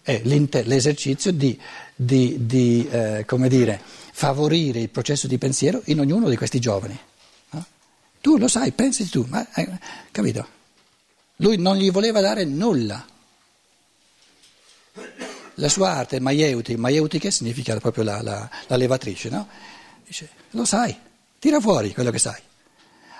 È 0.00 0.22
l'esercizio 0.22 1.32
di, 1.32 1.60
di, 1.92 2.46
di 2.46 2.88
eh, 2.88 3.24
dire, 3.48 3.80
favorire 4.12 4.78
il 4.78 4.88
processo 4.88 5.26
di 5.26 5.38
pensiero 5.38 5.82
in 5.86 5.98
ognuno 5.98 6.28
di 6.28 6.36
questi 6.36 6.60
giovani. 6.60 6.96
Tu 8.20 8.38
lo 8.38 8.46
sai, 8.46 8.70
pensi 8.70 9.08
tu, 9.08 9.26
ma, 9.28 9.44
eh, 9.54 9.68
capito? 10.12 10.46
Lui 11.38 11.56
non 11.58 11.78
gli 11.78 11.90
voleva 11.90 12.20
dare 12.20 12.44
nulla 12.44 13.04
la 15.56 15.68
sua 15.68 15.90
arte 15.90 16.16
è 16.16 16.20
maieuti, 16.20 16.76
maieuti 16.76 17.18
che 17.18 17.30
significa 17.30 17.78
proprio 17.78 18.04
la, 18.04 18.22
la, 18.22 18.48
la 18.66 18.76
levatrice, 18.76 19.28
no? 19.28 19.48
Dice, 20.04 20.28
lo 20.50 20.64
sai, 20.64 20.96
tira 21.38 21.60
fuori 21.60 21.92
quello 21.92 22.10
che 22.10 22.18
sai. 22.18 22.40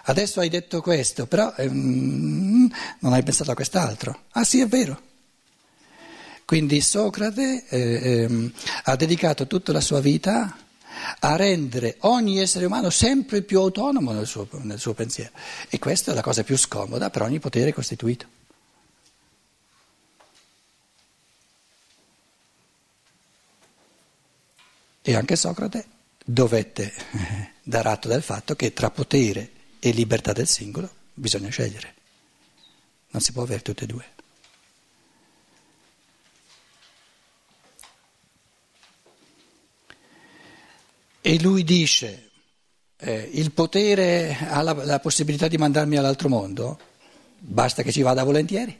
Adesso 0.09 0.41
hai 0.41 0.49
detto 0.49 0.81
questo, 0.81 1.27
però 1.27 1.53
ehm, 1.57 2.71
non 3.01 3.13
hai 3.13 3.23
pensato 3.23 3.51
a 3.51 3.55
quest'altro. 3.55 4.25
Ah 4.33 4.45
sì, 4.45 4.61
è 4.61 4.67
vero. 4.69 5.03
Quindi 6.45 6.81
Socrate 6.81 7.65
eh, 7.69 8.23
ehm, 8.23 8.53
ha 8.85 8.95
dedicato 8.95 9.49
tutta 9.49 9.73
la 9.73 9.81
sua 9.81 10.01
vita 10.01 10.57
a 11.19 11.37
rendere 11.37 11.97
ogni 12.01 12.39
essere 12.39 12.67
umano 12.67 12.89
sempre 12.91 13.43
più 13.43 13.59
autonomo 13.59 14.13
nel 14.13 14.27
suo, 14.27 14.47
nel 14.63 14.79
suo 14.79 14.95
pensiero. 14.95 15.33
E 15.69 15.81
questa 15.81 16.13
è 16.13 16.15
la 16.15 16.23
cosa 16.23 16.45
più 16.45 16.57
scomoda 16.57 17.11
per 17.11 17.23
ogni 17.23 17.41
potere 17.41 17.73
costituito. 17.73 18.36
E 25.09 25.15
anche 25.15 25.37
Socrate 25.37 25.87
dovette 26.25 26.93
eh, 26.93 27.51
dar 27.63 27.87
atto 27.87 28.09
del 28.09 28.23
fatto 28.23 28.57
che 28.57 28.73
tra 28.73 28.91
potere 28.91 29.53
e 29.79 29.93
libertà 29.93 30.33
del 30.33 30.49
singolo 30.49 30.91
bisogna 31.15 31.49
scegliere. 31.49 31.95
Non 33.11 33.23
si 33.23 33.31
può 33.31 33.45
avere 33.45 33.63
tutte 33.63 33.85
e 33.85 33.87
due. 33.87 34.05
E 41.21 41.41
lui 41.41 41.63
dice, 41.63 42.31
eh, 42.97 43.31
il 43.33 43.53
potere 43.53 44.37
ha 44.41 44.61
la, 44.63 44.73
la 44.73 44.99
possibilità 44.99 45.47
di 45.47 45.57
mandarmi 45.57 45.97
all'altro 45.97 46.29
mondo, 46.29 46.81
basta 47.39 47.85
che 47.85 47.93
ci 47.93 48.03
vada 48.03 48.25
volentieri. 48.25 48.77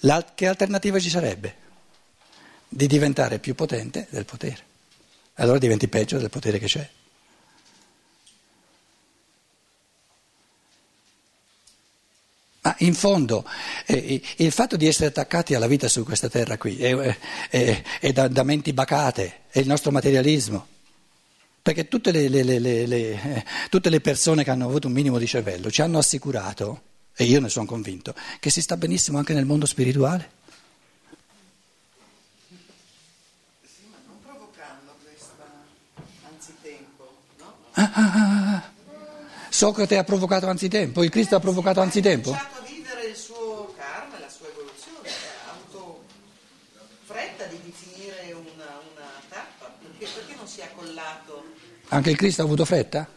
La, 0.00 0.32
che 0.34 0.48
alternativa 0.48 0.98
ci 0.98 1.10
sarebbe? 1.10 1.66
Di 2.68 2.86
diventare 2.86 3.38
più 3.38 3.54
potente 3.54 4.06
del 4.10 4.24
potere. 4.24 4.66
Allora 5.34 5.58
diventi 5.58 5.88
peggio 5.88 6.18
del 6.18 6.30
potere 6.30 6.58
che 6.58 6.66
c'è. 6.66 6.88
Ma 12.60 12.74
in 12.80 12.94
fondo 12.94 13.46
eh, 13.86 14.20
il 14.36 14.52
fatto 14.52 14.76
di 14.76 14.86
essere 14.86 15.06
attaccati 15.06 15.54
alla 15.54 15.66
vita 15.66 15.88
su 15.88 16.04
questa 16.04 16.28
terra 16.28 16.58
qui 16.58 16.76
è, 16.76 17.16
è, 17.48 17.82
è 18.00 18.12
da, 18.12 18.28
da, 18.28 18.42
menti 18.42 18.72
bacate, 18.72 19.42
è 19.48 19.60
il 19.60 19.66
nostro 19.66 19.90
materialismo. 19.90 20.66
Perché 21.62 21.88
tutte 21.88 22.10
le, 22.10 22.28
le, 22.28 22.42
le, 22.42 22.84
eh, 22.86 23.44
tutte 23.70 23.90
le 23.90 24.00
persone 24.00 24.44
che 24.44 24.50
hanno 24.50 24.66
avuto 24.66 24.86
un 24.88 24.92
minimo 24.92 25.18
di 25.18 25.26
cervello 25.26 25.70
ci 25.70 25.82
hanno 25.82 25.98
assicurato 25.98 26.82
e 27.20 27.24
io 27.24 27.40
ne 27.40 27.48
sono 27.48 27.66
convinto, 27.66 28.14
che 28.38 28.48
si 28.48 28.62
sta 28.62 28.76
benissimo 28.76 29.18
anche 29.18 29.34
nel 29.34 29.44
mondo 29.44 29.66
spirituale. 29.66 30.30
Sì, 33.64 33.82
ma 33.90 33.96
non 34.06 34.20
provocando 34.22 34.94
questa 35.02 35.44
anzitempo, 36.28 37.16
no? 37.38 37.54
Ah, 37.78 37.92
ah, 37.94 38.12
ah. 38.12 38.54
ah. 38.54 38.62
Socrate 39.50 39.96
ha 39.96 40.02
provocato 40.02 40.48
anzitempo, 40.48 41.04
il 41.04 41.10
Cristo 41.10 41.36
ha 41.36 41.40
provocato 41.40 41.80
anzitempo? 41.80 42.32
Ha 42.32 42.48
cominciato 42.52 42.58
a 42.58 42.66
vivere 42.66 43.06
il 43.06 43.16
suo 43.16 43.72
karma, 43.78 44.18
la 44.18 44.28
sua 44.28 44.48
evoluzione, 44.48 45.08
ha 45.08 45.52
avuto 45.52 46.04
fretta 47.04 47.44
di 47.44 47.60
definire 47.64 48.32
una, 48.32 48.80
una 48.92 49.10
tappa, 49.28 49.72
perché, 49.80 50.12
perché 50.12 50.34
non 50.34 50.48
si 50.48 50.60
è 50.60 50.64
accollato? 50.64 51.44
Anche 51.88 52.10
il 52.10 52.16
Cristo 52.16 52.42
ha 52.42 52.44
avuto 52.46 52.64
fretta? 52.64 53.08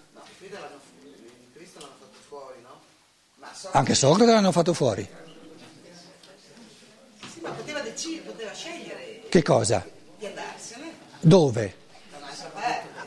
Anche 3.71 3.95
Socrate 3.95 4.31
l'hanno 4.31 4.51
fatto 4.51 4.73
fuori. 4.73 5.07
Sì, 7.33 7.39
ma 7.41 7.49
poteva 7.49 7.79
decidere, 7.81 8.31
poteva 8.31 8.53
scegliere. 8.53 9.23
Che 9.27 9.41
cosa? 9.41 9.85
Di 10.17 10.25
andarsene. 10.25 10.93
Dove? 11.19 11.80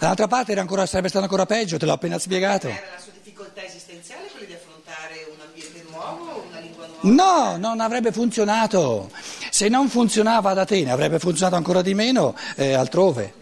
Dall'altra 0.04 0.28
parte 0.28 0.52
era 0.52 0.61
ancora, 0.61 0.84
sarebbe 0.84 1.08
stato 1.08 1.25
ancora 1.25 1.46
peggio, 1.46 1.78
te 1.78 1.87
l'ho 1.87 1.94
appena 1.94 2.18
spiegato. 2.18 2.68
Era 2.68 2.78
la 2.94 3.00
sua 3.00 3.12
difficoltà 3.14 3.64
esistenziale 3.64 4.28
quella 4.32 4.44
di 4.44 4.52
affrontare 4.52 5.26
un 5.32 5.40
ambiente 5.40 5.82
nuovo, 5.88 6.44
una 6.46 6.58
lingua 6.58 6.87
nuova? 6.87 7.00
No, 7.00 7.56
non 7.56 7.80
avrebbe 7.80 8.12
funzionato. 8.12 9.11
Se 9.49 9.66
non 9.68 9.88
funzionava 9.88 10.50
ad 10.50 10.58
Atene 10.58 10.90
avrebbe 10.90 11.18
funzionato 11.18 11.56
ancora 11.56 11.80
di 11.80 11.94
meno 11.94 12.37
eh, 12.54 12.75
altrove. 12.75 13.32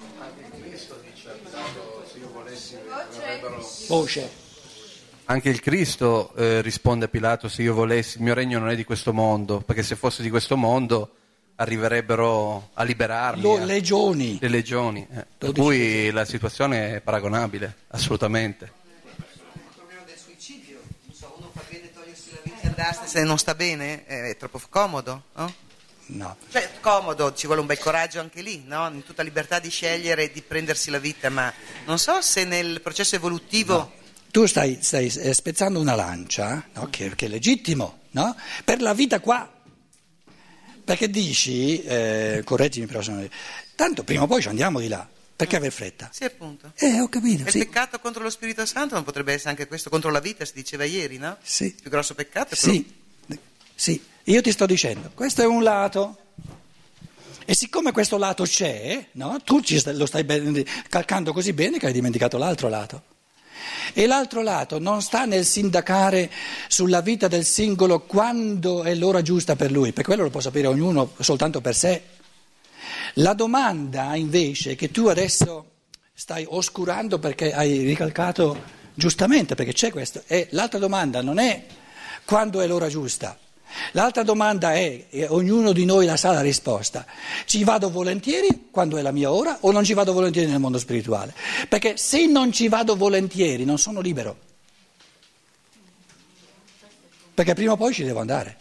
Voce. 3.88 4.31
Anche 5.25 5.49
il 5.49 5.59
Cristo 5.59 6.33
eh, 6.37 6.61
risponde 6.61 7.07
a 7.07 7.09
Pilato 7.09 7.49
se 7.49 7.62
io 7.62 7.75
volessi, 7.75 8.19
il 8.19 8.23
mio 8.23 8.35
regno 8.35 8.61
non 8.61 8.69
è 8.69 8.76
di 8.76 8.85
questo 8.85 9.12
mondo, 9.12 9.62
perché 9.66 9.83
se 9.83 9.97
fosse 9.97 10.23
di 10.23 10.31
questo 10.31 10.57
mondo 10.57 11.11
arrivererebro 11.56 12.71
a 12.75 12.82
liberarmi. 12.82 13.42
Lo, 13.42 13.56
a, 13.56 13.64
legioni. 13.64 14.38
Le 14.40 14.49
legioni. 14.49 15.06
Eh. 15.11 15.26
Per 15.38 15.52
cui 15.52 16.11
la 16.11 16.25
situazione 16.25 16.97
è 16.97 17.00
paragonabile, 17.00 17.76
assolutamente. 17.88 18.73
Il 19.16 19.25
problema 19.75 20.02
del 20.04 20.16
suicidio, 20.16 20.80
non 21.06 21.14
so, 21.14 21.35
uno 21.38 21.50
fa 21.54 21.62
bene 21.68 21.92
togliersi 21.92 22.30
la 22.32 22.40
vita 22.42 22.61
e 22.62 22.66
andarsene 22.68 23.06
se 23.09 23.23
non 23.25 23.38
sta 23.38 23.54
bene, 23.54 24.04
è 24.06 24.37
troppo 24.37 24.61
comodo, 24.68 25.25
no? 25.35 25.54
No. 26.04 26.36
Cioè, 26.50 26.69
comodo, 26.80 27.32
ci 27.32 27.47
vuole 27.47 27.60
un 27.60 27.67
bel 27.67 27.78
coraggio 27.78 28.21
anche 28.21 28.43
lì, 28.43 28.65
no? 28.67 28.86
In 28.88 29.04
tutta 29.04 29.23
libertà 29.23 29.60
di 29.60 29.71
scegliere 29.71 30.30
di 30.30 30.43
prendersi 30.43 30.91
la 30.91 30.99
vita, 30.99 31.30
ma 31.30 31.52
non 31.86 31.99
so 31.99 32.21
se 32.21 32.45
nel 32.45 32.80
processo 32.80 33.17
evolutivo... 33.17 33.75
No 33.75 34.00
tu 34.32 34.47
stai, 34.47 34.78
stai 34.80 35.10
spezzando 35.10 35.78
una 35.78 35.95
lancia, 35.95 36.65
no? 36.73 36.88
che, 36.88 37.15
che, 37.15 37.26
è 37.26 37.28
legittimo, 37.28 37.99
no? 38.12 38.34
per 38.65 38.80
la 38.80 38.95
vita 38.95 39.21
qua. 39.21 39.51
Perché 40.84 41.08
dici, 41.08 41.82
eh, 41.82 42.42
correggimi 42.45 42.86
però, 42.86 43.00
tanto 43.75 44.04
prima 44.04 44.23
o 44.23 44.26
poi 44.26 44.42
ci 44.42 44.49
andiamo 44.49 44.80
di 44.80 44.88
là. 44.88 45.08
Perché 45.34 45.56
aver 45.56 45.73
fretta? 45.73 46.08
Sì, 46.12 46.25
appunto. 46.25 46.73
Eh, 46.76 47.00
ho 47.00 47.08
capito. 47.08 47.42
Il 47.45 47.50
sì. 47.50 47.58
peccato 47.58 47.99
contro 47.99 48.23
lo 48.23 48.30
Spirito 48.30 48.64
Santo 48.64 48.95
non 48.95 49.02
potrebbe 49.02 49.32
essere 49.32 49.50
anche 49.50 49.66
questo, 49.66 49.90
contro 49.90 50.10
la 50.10 50.21
vita, 50.21 50.45
si 50.45 50.52
diceva 50.54 50.84
ieri, 50.84 51.18
no? 51.18 51.36
Sì. 51.42 51.64
Il 51.64 51.75
più 51.80 51.90
grosso 51.90 52.14
peccato 52.14 52.54
è 52.54 52.58
quello... 52.58 52.75
Sì, 52.75 52.95
sì. 53.75 54.02
Io 54.25 54.40
ti 54.40 54.52
sto 54.52 54.66
dicendo, 54.66 55.10
questo 55.14 55.42
è 55.42 55.47
un 55.47 55.62
lato. 55.64 56.18
E 57.45 57.54
siccome 57.54 57.90
questo 57.90 58.18
lato 58.18 58.45
c'è, 58.45 59.08
no? 59.12 59.38
tu 59.42 59.60
lo 59.84 60.06
stai 60.06 60.25
calcando 60.88 61.32
così 61.32 61.52
bene 61.52 61.78
che 61.78 61.86
hai 61.86 61.92
dimenticato 61.92 62.38
l'altro 62.38 62.68
lato. 62.68 63.02
E 63.93 64.07
l'altro 64.07 64.43
lato 64.43 64.79
non 64.79 65.03
sta 65.03 65.25
nel 65.25 65.45
sindacare 65.45 66.31
sulla 66.69 67.01
vita 67.01 67.29
del 67.29 67.45
singolo 67.45 68.01
quando 68.01 68.83
è 68.83 68.95
l'ora 68.95 69.23
giusta 69.23 69.57
per 69.57 69.71
lui, 69.71 69.93
perché 69.93 70.09
quello 70.11 70.25
lo 70.25 70.31
può 70.31 70.41
sapere 70.41 70.67
ognuno 70.67 71.13
soltanto 71.19 71.61
per 71.61 71.75
sé. 71.75 72.03
La 73.15 73.35
domanda 73.35 74.15
invece 74.15 74.75
che 74.75 74.91
tu 74.91 75.07
adesso 75.07 75.71
stai 76.15 76.47
oscurando 76.49 77.19
perché 77.19 77.53
hai 77.53 77.83
ricalcato 77.83 78.81
giustamente, 78.95 79.55
perché 79.55 79.73
c'è 79.73 79.91
questo, 79.91 80.23
e 80.27 80.49
l'altra 80.51 80.79
domanda 80.79 81.21
non 81.23 81.39
è 81.39 81.65
quando 82.25 82.61
è 82.61 82.67
l'ora 82.67 82.89
giusta, 82.89 83.39
L'altra 83.93 84.23
domanda 84.23 84.75
è, 84.75 85.06
e 85.11 85.26
ognuno 85.28 85.73
di 85.73 85.85
noi 85.85 86.06
la 86.06 86.17
sa 86.17 86.32
la 86.32 86.41
risposta, 86.41 87.06
ci 87.45 87.65
vado 87.65 87.91
volentieri 87.91 88.69
quando 88.71 88.97
è 88.97 89.02
la 89.02 89.13
mia 89.13 89.32
ora 89.32 89.58
o 89.61 89.71
non 89.71 89.85
ci 89.85 89.95
vado 89.95 90.13
volentieri 90.13 90.50
nel 90.50 90.61
mondo 90.61 90.78
spirituale? 90.78 91.35
Perché 91.69 91.97
se 91.97 92.26
non 92.26 92.52
ci 92.52 92.69
vado 92.69 92.97
volentieri 92.97 93.65
non 93.65 93.78
sono 93.78 94.00
libero, 94.00 94.37
perché 97.35 97.54
prima 97.54 97.73
o 97.73 97.76
poi 97.76 97.93
ci 97.93 98.04
devo 98.04 98.21
andare. 98.21 98.58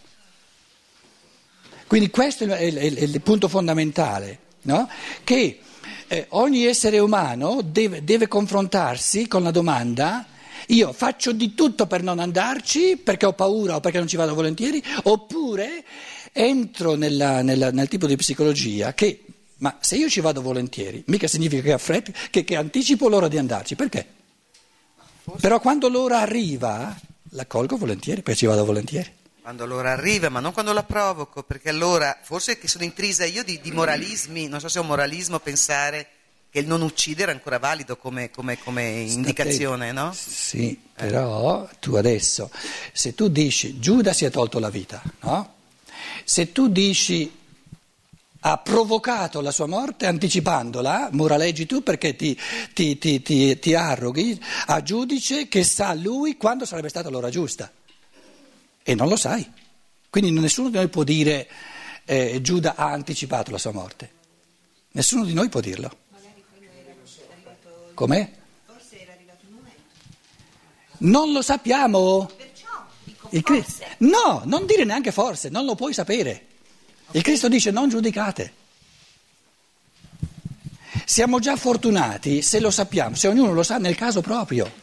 Quindi 1.87 2.09
questo 2.09 2.45
è 2.45 2.61
il, 2.61 2.75
è 2.77 3.01
il 3.03 3.21
punto 3.21 3.49
fondamentale, 3.49 4.39
no? 4.61 4.89
che 5.23 5.59
eh, 6.07 6.25
ogni 6.29 6.65
essere 6.65 6.99
umano 6.99 7.61
deve, 7.61 8.03
deve 8.03 8.27
confrontarsi 8.27 9.27
con 9.27 9.43
la 9.43 9.51
domanda 9.51 10.25
io 10.67 10.93
faccio 10.93 11.31
di 11.31 11.53
tutto 11.53 11.87
per 11.87 12.03
non 12.03 12.19
andarci 12.19 12.97
perché 13.03 13.25
ho 13.25 13.33
paura 13.33 13.75
o 13.75 13.79
perché 13.79 13.97
non 13.97 14.07
ci 14.07 14.17
vado 14.17 14.33
volentieri, 14.33 14.83
oppure 15.03 15.83
entro 16.31 16.95
nella, 16.95 17.41
nella, 17.41 17.71
nel 17.71 17.87
tipo 17.87 18.07
di 18.07 18.15
psicologia 18.15 18.93
che, 18.93 19.23
ma 19.57 19.77
se 19.79 19.95
io 19.95 20.09
ci 20.09 20.21
vado 20.21 20.41
volentieri, 20.41 21.03
mica 21.07 21.27
significa 21.27 21.61
che, 21.61 21.73
affretto, 21.73 22.11
che, 22.29 22.43
che 22.43 22.55
anticipo 22.55 23.09
l'ora 23.09 23.27
di 23.27 23.37
andarci, 23.37 23.75
perché? 23.75 24.05
Però 25.39 25.59
quando 25.59 25.87
l'ora 25.87 26.19
arriva, 26.19 26.97
la 27.31 27.45
colgo 27.45 27.77
volentieri, 27.77 28.21
perché 28.21 28.39
ci 28.39 28.45
vado 28.45 28.65
volentieri. 28.65 29.19
Quando 29.41 29.65
l'ora 29.65 29.91
arriva, 29.91 30.29
ma 30.29 30.39
non 30.39 30.51
quando 30.51 30.73
la 30.73 30.83
provoco, 30.83 31.43
perché 31.43 31.69
allora 31.69 32.17
forse 32.21 32.57
che 32.57 32.67
sono 32.67 32.83
intrisa 32.83 33.25
io 33.25 33.43
di, 33.43 33.59
di 33.61 33.71
moralismi, 33.71 34.47
non 34.47 34.59
so 34.59 34.67
se 34.67 34.77
è 34.77 34.81
un 34.81 34.87
moralismo 34.87 35.39
pensare 35.39 36.07
che 36.51 36.59
il 36.59 36.67
non 36.67 36.81
uccidere 36.81 37.31
è 37.31 37.33
ancora 37.33 37.59
valido 37.59 37.95
come, 37.95 38.29
come, 38.29 38.59
come 38.59 38.89
indicazione, 39.07 39.93
no? 39.93 40.11
Sì, 40.13 40.77
però 40.93 41.67
tu 41.79 41.95
adesso, 41.95 42.51
se 42.91 43.15
tu 43.15 43.29
dici 43.29 43.79
Giuda 43.79 44.11
si 44.11 44.25
è 44.25 44.29
tolto 44.29 44.59
la 44.59 44.69
vita, 44.69 45.01
no? 45.21 45.53
Se 46.25 46.51
tu 46.51 46.67
dici 46.67 47.39
ha 48.43 48.57
provocato 48.57 49.39
la 49.39 49.51
sua 49.51 49.67
morte 49.67 50.07
anticipandola, 50.07 51.09
moraleggi 51.13 51.65
tu 51.65 51.83
perché 51.83 52.17
ti, 52.17 52.37
ti, 52.73 52.97
ti, 52.97 53.21
ti, 53.21 53.73
arroghi 53.73 54.37
a 54.65 54.81
giudice 54.81 55.47
che 55.47 55.63
sa 55.63 55.93
lui 55.93 56.35
quando 56.35 56.65
sarebbe 56.65 56.89
stata 56.89 57.09
l'ora 57.09 57.29
giusta 57.29 57.71
e 58.83 58.95
non 58.95 59.07
lo 59.07 59.15
sai. 59.15 59.49
Quindi 60.09 60.31
nessuno 60.31 60.69
di 60.69 60.75
noi 60.75 60.89
può 60.89 61.03
dire 61.03 61.47
eh, 62.03 62.39
Giuda 62.41 62.75
ha 62.75 62.91
anticipato 62.91 63.51
la 63.51 63.57
sua 63.57 63.71
morte, 63.71 64.11
nessuno 64.91 65.23
di 65.23 65.33
noi 65.33 65.47
può 65.47 65.61
dirlo. 65.61 66.00
Com'è? 68.01 68.27
Forse 68.65 68.99
era 68.99 69.11
arrivato 69.11 69.45
il 69.47 69.53
momento. 69.53 69.79
Non 70.97 71.31
lo 71.31 71.43
sappiamo. 71.43 72.31
Perciò 72.35 72.67
dico 73.03 73.27
il 73.29 73.43
forse. 73.43 73.85
No, 73.99 74.41
non 74.45 74.65
dire 74.65 74.85
neanche 74.85 75.11
forse, 75.11 75.49
non 75.49 75.65
lo 75.65 75.75
puoi 75.75 75.93
sapere. 75.93 76.31
Okay. 76.31 76.45
Il 77.11 77.21
Cristo 77.21 77.47
dice 77.47 77.69
non 77.69 77.89
giudicate. 77.89 78.53
Siamo 81.05 81.37
già 81.37 81.55
fortunati 81.55 82.41
se 82.41 82.59
lo 82.59 82.71
sappiamo, 82.71 83.15
se 83.15 83.27
ognuno 83.27 83.53
lo 83.53 83.61
sa 83.61 83.77
nel 83.77 83.93
caso 83.93 84.21
proprio. 84.21 84.79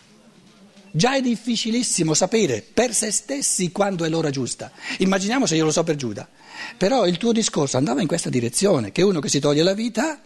Già 0.92 1.16
è 1.16 1.20
difficilissimo 1.20 2.14
sapere 2.14 2.62
per 2.62 2.94
se 2.94 3.10
stessi 3.10 3.72
quando 3.72 4.04
è 4.04 4.08
l'ora 4.08 4.30
giusta. 4.30 4.70
Immaginiamo 4.98 5.44
se 5.44 5.56
io 5.56 5.64
lo 5.64 5.72
so 5.72 5.82
per 5.82 5.96
Giuda. 5.96 6.28
Però 6.76 7.04
il 7.04 7.16
tuo 7.16 7.32
discorso 7.32 7.78
andava 7.78 8.00
in 8.00 8.06
questa 8.06 8.30
direzione, 8.30 8.92
che 8.92 9.02
uno 9.02 9.18
che 9.18 9.28
si 9.28 9.40
toglie 9.40 9.64
la 9.64 9.74
vita 9.74 10.20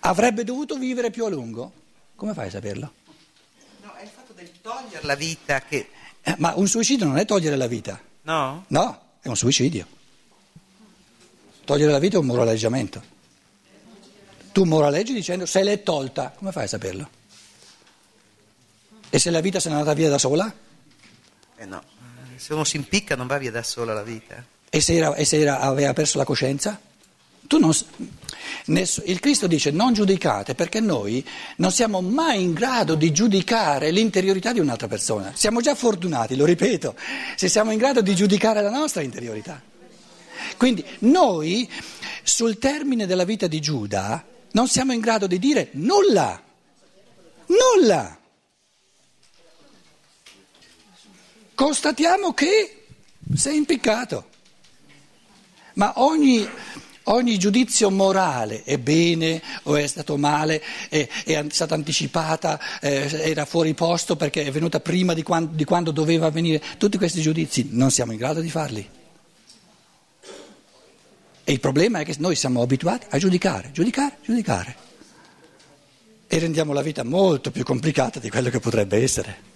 avrebbe 0.00 0.42
dovuto 0.42 0.76
vivere 0.76 1.10
più 1.10 1.26
a 1.26 1.28
lungo. 1.28 1.72
Come 2.16 2.34
fai 2.34 2.48
a 2.48 2.50
saperlo? 2.50 2.92
No, 3.82 3.94
è 3.94 4.02
il 4.02 4.08
fatto 4.08 4.32
del 4.32 4.50
togliere 4.60 5.04
la 5.06 5.14
vita 5.14 5.60
che... 5.62 5.90
Eh, 6.22 6.34
ma 6.38 6.54
un 6.56 6.66
suicidio 6.66 7.06
non 7.06 7.18
è 7.18 7.24
togliere 7.24 7.56
la 7.56 7.66
vita. 7.66 8.00
No? 8.22 8.64
No, 8.68 9.00
è 9.20 9.28
un 9.28 9.36
suicidio. 9.36 9.86
Togliere 11.64 11.90
la 11.90 11.98
vita 11.98 12.16
è 12.16 12.20
un 12.20 12.26
moraleggiamento. 12.26 13.12
Tu 14.52 14.64
moraleggi 14.64 15.12
dicendo 15.12 15.46
se 15.46 15.62
l'è 15.62 15.82
tolta, 15.82 16.30
come 16.30 16.52
fai 16.52 16.64
a 16.64 16.68
saperlo? 16.68 17.08
E 19.10 19.18
se 19.18 19.30
la 19.30 19.40
vita 19.40 19.60
se 19.60 19.68
n'è 19.68 19.74
andata 19.74 19.94
via 19.94 20.08
da 20.08 20.18
sola? 20.18 20.52
Eh 21.56 21.64
no, 21.66 21.82
se 22.36 22.52
uno 22.52 22.64
si 22.64 22.76
impicca 22.76 23.16
non 23.16 23.26
va 23.26 23.38
via 23.38 23.50
da 23.50 23.62
sola 23.62 23.92
la 23.92 24.02
vita. 24.02 24.44
E 24.70 24.80
se, 24.80 24.94
era, 24.94 25.14
e 25.14 25.24
se 25.24 25.40
era, 25.40 25.60
aveva 25.60 25.92
perso 25.92 26.18
la 26.18 26.24
coscienza? 26.24 26.80
Non, 27.58 27.72
ness, 28.66 29.02
il 29.04 29.20
Cristo 29.20 29.46
dice 29.46 29.70
non 29.70 29.92
giudicate 29.92 30.54
perché 30.54 30.80
noi 30.80 31.24
non 31.56 31.70
siamo 31.70 32.00
mai 32.00 32.42
in 32.42 32.52
grado 32.52 32.94
di 32.94 33.12
giudicare 33.12 33.90
l'interiorità 33.90 34.52
di 34.52 34.60
un'altra 34.60 34.88
persona. 34.88 35.32
Siamo 35.34 35.60
già 35.60 35.74
fortunati, 35.74 36.36
lo 36.36 36.44
ripeto, 36.44 36.96
se 37.36 37.48
siamo 37.48 37.70
in 37.70 37.78
grado 37.78 38.00
di 38.00 38.14
giudicare 38.14 38.62
la 38.62 38.70
nostra 38.70 39.02
interiorità. 39.02 39.60
Quindi 40.56 40.84
noi 41.00 41.68
sul 42.22 42.58
termine 42.58 43.06
della 43.06 43.24
vita 43.24 43.46
di 43.46 43.60
Giuda 43.60 44.24
non 44.52 44.68
siamo 44.68 44.92
in 44.92 45.00
grado 45.00 45.26
di 45.26 45.38
dire 45.38 45.68
nulla, 45.72 46.40
nulla. 47.46 48.18
Constatiamo 51.54 52.32
che 52.32 52.86
sei 53.34 53.56
impiccato. 53.56 54.32
Ma 55.74 55.92
ogni, 55.96 56.48
ogni, 57.04 57.38
giudizio 57.38 57.90
morale 57.90 58.62
è 58.62 58.78
bene 58.78 59.42
o 59.64 59.76
è 59.76 59.86
stato 59.86 60.16
male, 60.16 60.62
è, 60.88 61.06
è 61.24 61.44
stata 61.50 61.74
anticipata, 61.74 62.60
eh, 62.80 63.08
era 63.30 63.44
fuori 63.44 63.74
posto 63.74 64.16
perché 64.16 64.44
è 64.44 64.50
venuta 64.50 64.80
prima 64.80 65.14
di 65.14 65.22
quando, 65.22 65.54
di 65.54 65.64
quando 65.64 65.90
doveva 65.90 66.26
avvenire, 66.26 66.62
tutti 66.78 66.96
questi 66.98 67.20
giudizi 67.20 67.68
non 67.70 67.90
siamo 67.90 68.12
in 68.12 68.18
grado 68.18 68.40
di 68.40 68.50
farli. 68.50 68.88
E 71.46 71.52
il 71.52 71.60
problema 71.60 71.98
è 71.98 72.04
che 72.04 72.14
noi 72.18 72.36
siamo 72.36 72.62
abituati 72.62 73.06
a 73.10 73.18
giudicare, 73.18 73.70
giudicare, 73.72 74.16
giudicare. 74.22 74.76
E 76.26 76.38
rendiamo 76.38 76.72
la 76.72 76.80
vita 76.80 77.04
molto 77.04 77.50
più 77.50 77.64
complicata 77.64 78.18
di 78.18 78.30
quello 78.30 78.48
che 78.48 78.60
potrebbe 78.60 79.02
essere. 79.02 79.52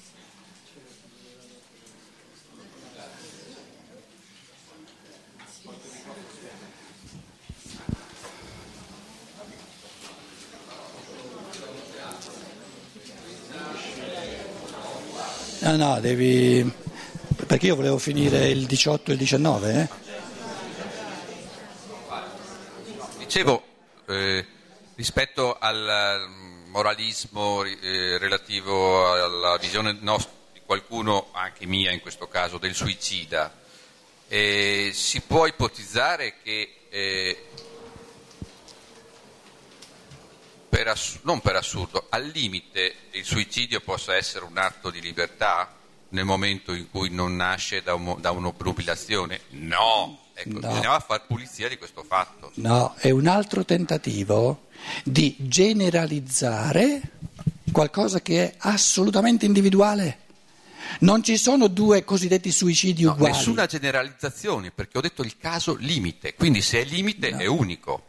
No, 15.69 15.77
no, 15.77 16.01
devi... 16.01 16.73
perché 17.47 17.67
io 17.67 17.77
volevo 17.77 17.99
finire 17.99 18.49
il 18.49 18.65
18 18.65 19.11
e 19.11 19.13
il 19.13 19.19
19, 19.19 19.73
eh? 19.75 19.89
Dicevo, 23.19 23.63
eh, 24.07 24.47
rispetto 24.95 25.59
al 25.59 26.27
moralismo 26.69 27.65
eh, 27.65 28.17
relativo 28.17 29.13
alla 29.13 29.59
visione 29.59 29.95
nostra, 30.01 30.33
di 30.55 30.63
qualcuno, 30.65 31.29
anche 31.33 31.67
mia 31.67 31.91
in 31.91 32.01
questo 32.01 32.29
caso, 32.29 32.57
del 32.57 32.75
suicida, 32.75 33.53
eh, 34.27 34.91
si 34.95 35.21
può 35.21 35.47
ipotizzare 35.47 36.37
che, 36.43 36.77
eh, 36.89 37.45
per 40.79 40.87
ass- 40.87 41.19
non 41.23 41.41
per 41.41 41.57
assurdo, 41.57 42.07
al 42.09 42.27
limite 42.27 42.95
il 43.11 43.25
suicidio 43.25 43.81
possa 43.81 44.15
essere 44.15 44.45
un 44.45 44.57
atto 44.59 44.91
di 44.91 45.01
libertà 45.01 45.75
nel 46.11 46.25
momento 46.25 46.73
in 46.73 46.89
cui 46.89 47.11
non 47.11 47.35
nasce 47.35 47.83
da, 47.83 47.95
un, 47.95 48.15
da 48.21 48.31
un'obnubilazione? 48.31 49.41
No! 49.51 50.27
Ecco, 50.35 50.61
no. 50.61 50.69
bisognava 50.69 51.01
fare 51.01 51.25
pulizia 51.27 51.69
di 51.69 51.77
questo 51.79 52.05
fatto. 52.05 52.53
No, 52.55 52.95
è 52.97 53.11
un 53.11 53.27
altro 53.27 53.65
tentativo 53.65 54.69
di 55.03 55.35
generalizzare 55.37 57.01
qualcosa 57.73 58.21
che 58.21 58.45
è 58.45 58.55
assolutamente 58.59 59.47
individuale. 59.47 60.27
Non 61.01 61.25
ci 61.25 61.37
sono 61.37 61.67
due 61.67 62.05
cosiddetti 62.05 62.53
suicidi 62.53 63.03
no, 63.03 63.15
uguali. 63.15 63.35
Nessuna 63.35 63.67
generalizzazione, 63.67 64.71
perché 64.71 64.97
ho 64.97 65.01
detto 65.01 65.23
il 65.23 65.37
caso 65.39 65.75
limite, 65.75 66.35
quindi 66.37 66.63
se 66.63 66.83
è 66.83 66.85
limite 66.85 67.33
no. 67.33 67.39
è 67.39 67.47
unico. 67.47 68.05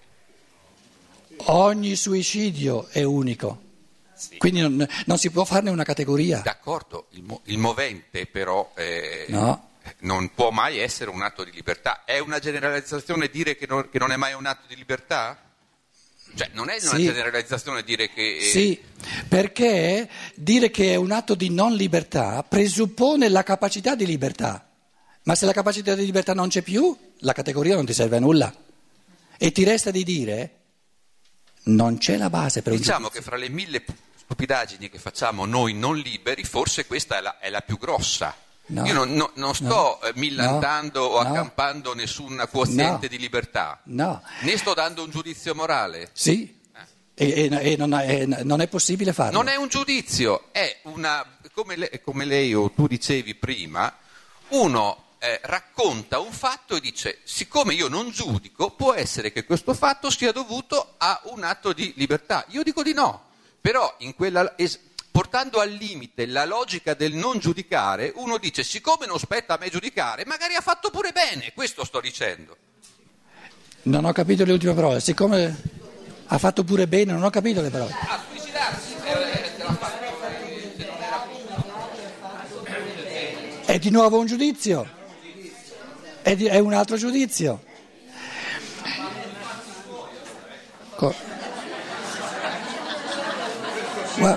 Ogni 1.46 1.96
suicidio 1.96 2.88
è 2.90 3.04
unico. 3.04 3.68
Sì. 4.16 4.38
Quindi 4.38 4.62
non, 4.62 4.88
non, 5.06 5.18
si 5.18 5.30
può 5.30 5.46
farne 5.46 5.70
una 5.70 5.84
categoria. 5.84 6.40
D'accordo, 6.40 7.08
il, 7.12 7.40
il 7.46 7.58
movente 7.58 8.26
però 8.26 8.72
eh, 8.76 9.26
no 9.30 9.68
non 10.00 10.32
può 10.34 10.52
mai 10.52 10.78
essere 10.80 11.10
un 11.10 11.22
atto 11.22 11.44
di 11.44 11.52
libertà. 11.52 12.04
È 12.06 12.20
una 12.20 12.40
generalizzazione 12.40 13.30
dire 13.30 13.56
che 13.56 13.66
non, 13.68 13.90
che 13.90 14.00
non 14.00 14.12
è 14.12 14.16
mai 14.16 14.34
un 14.34 14.46
atto 14.46 14.68
di 14.68 14.76
libertà? 14.76 15.38
Cioè, 16.36 16.50
non 16.54 16.70
è 16.70 16.78
una 16.82 16.96
sì. 16.96 17.04
generalizzazione 17.04 17.84
dire 17.84 18.10
che... 18.10 18.40
Sì, 18.42 18.80
perché 19.28 20.08
dire 20.36 20.70
che 20.70 20.94
è 20.94 20.96
un 20.96 21.12
atto 21.12 21.34
di 21.34 21.50
non 21.50 21.74
libertà 21.74 22.44
presuppone 22.44 23.30
la 23.30 23.44
capacità 23.44 23.96
di 23.96 24.06
libertà. 24.06 24.68
Ma 25.24 25.36
se 25.36 25.46
la 25.46 25.54
capacità 25.54 25.96
di 25.96 26.06
libertà 26.06 26.34
non 26.34 26.50
c'è 26.50 26.62
più, 26.62 26.96
la 27.20 27.34
categoria 27.34 27.76
non 27.76 27.86
ti 27.86 27.94
serve 27.94 28.18
a 28.18 28.20
nulla. 28.20 28.54
E 29.38 29.52
ti 29.52 29.64
resta 29.64 29.90
di 29.92 30.04
dire, 30.04 30.59
non 31.76 31.98
c'è 31.98 32.18
la 32.18 32.30
base 32.30 32.62
per 32.62 32.74
diciamo 32.74 33.08
un 33.08 33.10
Diciamo 33.10 33.10
che 33.10 33.22
fra 33.22 33.38
le 33.38 33.50
mille 33.50 33.84
stupidaggini 34.16 34.90
che 34.90 35.00
facciamo 35.00 35.46
noi 35.46 35.74
non 35.74 35.98
liberi, 35.98 36.44
forse 36.44 36.86
questa 36.86 37.18
è 37.18 37.22
la, 37.22 37.40
è 37.40 37.50
la 37.50 37.62
più 37.62 37.78
grossa. 37.78 38.36
No, 38.68 38.86
Io 38.86 38.94
non, 38.94 39.14
no, 39.14 39.32
non 39.36 39.56
sto 39.56 39.66
no, 39.66 40.02
eh, 40.04 40.12
millantando 40.16 41.02
o 41.04 41.18
accampando 41.18 41.96
nessun 41.96 42.48
quoziente 42.52 43.08
di 43.08 43.18
libertà, 43.18 43.82
né 43.86 44.58
sto 44.58 44.76
dando 44.76 45.04
un 45.04 45.10
giudizio 45.10 45.56
morale. 45.56 46.12
Sì, 46.14 46.56
eh. 47.16 47.26
e, 47.26 47.50
e, 47.52 47.76
non 47.76 47.96
è, 47.96 48.26
non, 48.28 48.62
è, 48.62 48.68
possibile 48.68 49.12
farlo. 49.12 49.36
Non 49.36 49.48
è 49.48 49.56
un 49.56 49.70
giudizio, 49.70 50.50
è 50.52 50.82
una, 50.84 51.26
come, 51.52 51.78
le, 51.78 52.02
come 52.04 52.26
lei 52.26 52.54
o 52.54 52.70
tu 52.70 52.86
dicevi 52.86 53.34
prima, 53.34 53.92
uno 54.50 55.06
eh, 55.20 55.40
racconta 55.44 56.20
un 56.20 56.32
fatto 56.32 56.76
e 56.76 56.80
dice, 56.80 57.20
siccome 57.24 57.74
io 57.74 57.88
non 57.88 58.10
giudico, 58.10 58.72
può 58.72 58.94
essere 58.94 59.32
che 59.32 59.44
questo 59.44 59.74
fatto 59.74 60.10
sia 60.10 60.32
dovuto 60.32 60.96
a 60.98 61.22
un 61.26 61.44
atto 61.44 61.74
di 61.74 61.94
libertà. 61.98 62.46
Io 62.50 62.64
dico 62.64 62.82
di 62.82 62.94
no, 62.94 63.26
però 63.62 63.96
quella... 64.16 64.56
Es- 64.56 64.80
portando 65.12 65.60
al 65.60 65.72
limite 65.72 66.26
la 66.28 66.46
logica 66.46 66.94
del 66.94 67.14
non 67.14 67.40
giudicare, 67.40 68.14
uno 68.16 68.38
dice 68.38 68.64
siccome 68.64 69.06
non 69.06 69.20
spetta 69.20 69.56
a 69.56 69.58
me 69.60 69.70
giudicare, 69.70 70.24
magari 70.24 70.56
ha 70.56 70.62
fatto 70.62 70.92
pure 70.92 71.12
bene, 71.12 71.52
questo 71.54 71.84
sto 71.84 72.00
dicendo. 72.00 72.56
Non 73.84 74.06
ho 74.06 74.14
capito 74.14 74.46
le 74.46 74.54
ultime 74.54 74.74
parole, 74.74 75.02
siccome 75.02 75.62
ha 76.26 76.38
fatto 76.38 76.64
pure 76.64 76.88
bene, 76.88 77.12
non 77.12 77.24
ho 77.24 77.30
capito 77.30 77.60
le 77.60 77.70
parole. 77.70 77.92
A 77.92 78.24
suicidarsi, 78.30 78.96
eh, 79.04 79.48
È 83.66 83.78
di 83.78 83.90
nuovo 83.90 84.20
un 84.20 84.26
giudizio, 84.26 84.90
è, 86.22 86.36
è 86.36 86.60
un 86.60 86.74
altro 86.74 86.98
giudizio. 86.98 87.68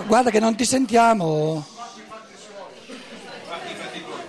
Guarda 0.06 0.30
che 0.30 0.38
non 0.38 0.54
ti 0.54 0.64
sentiamo. 0.64 1.66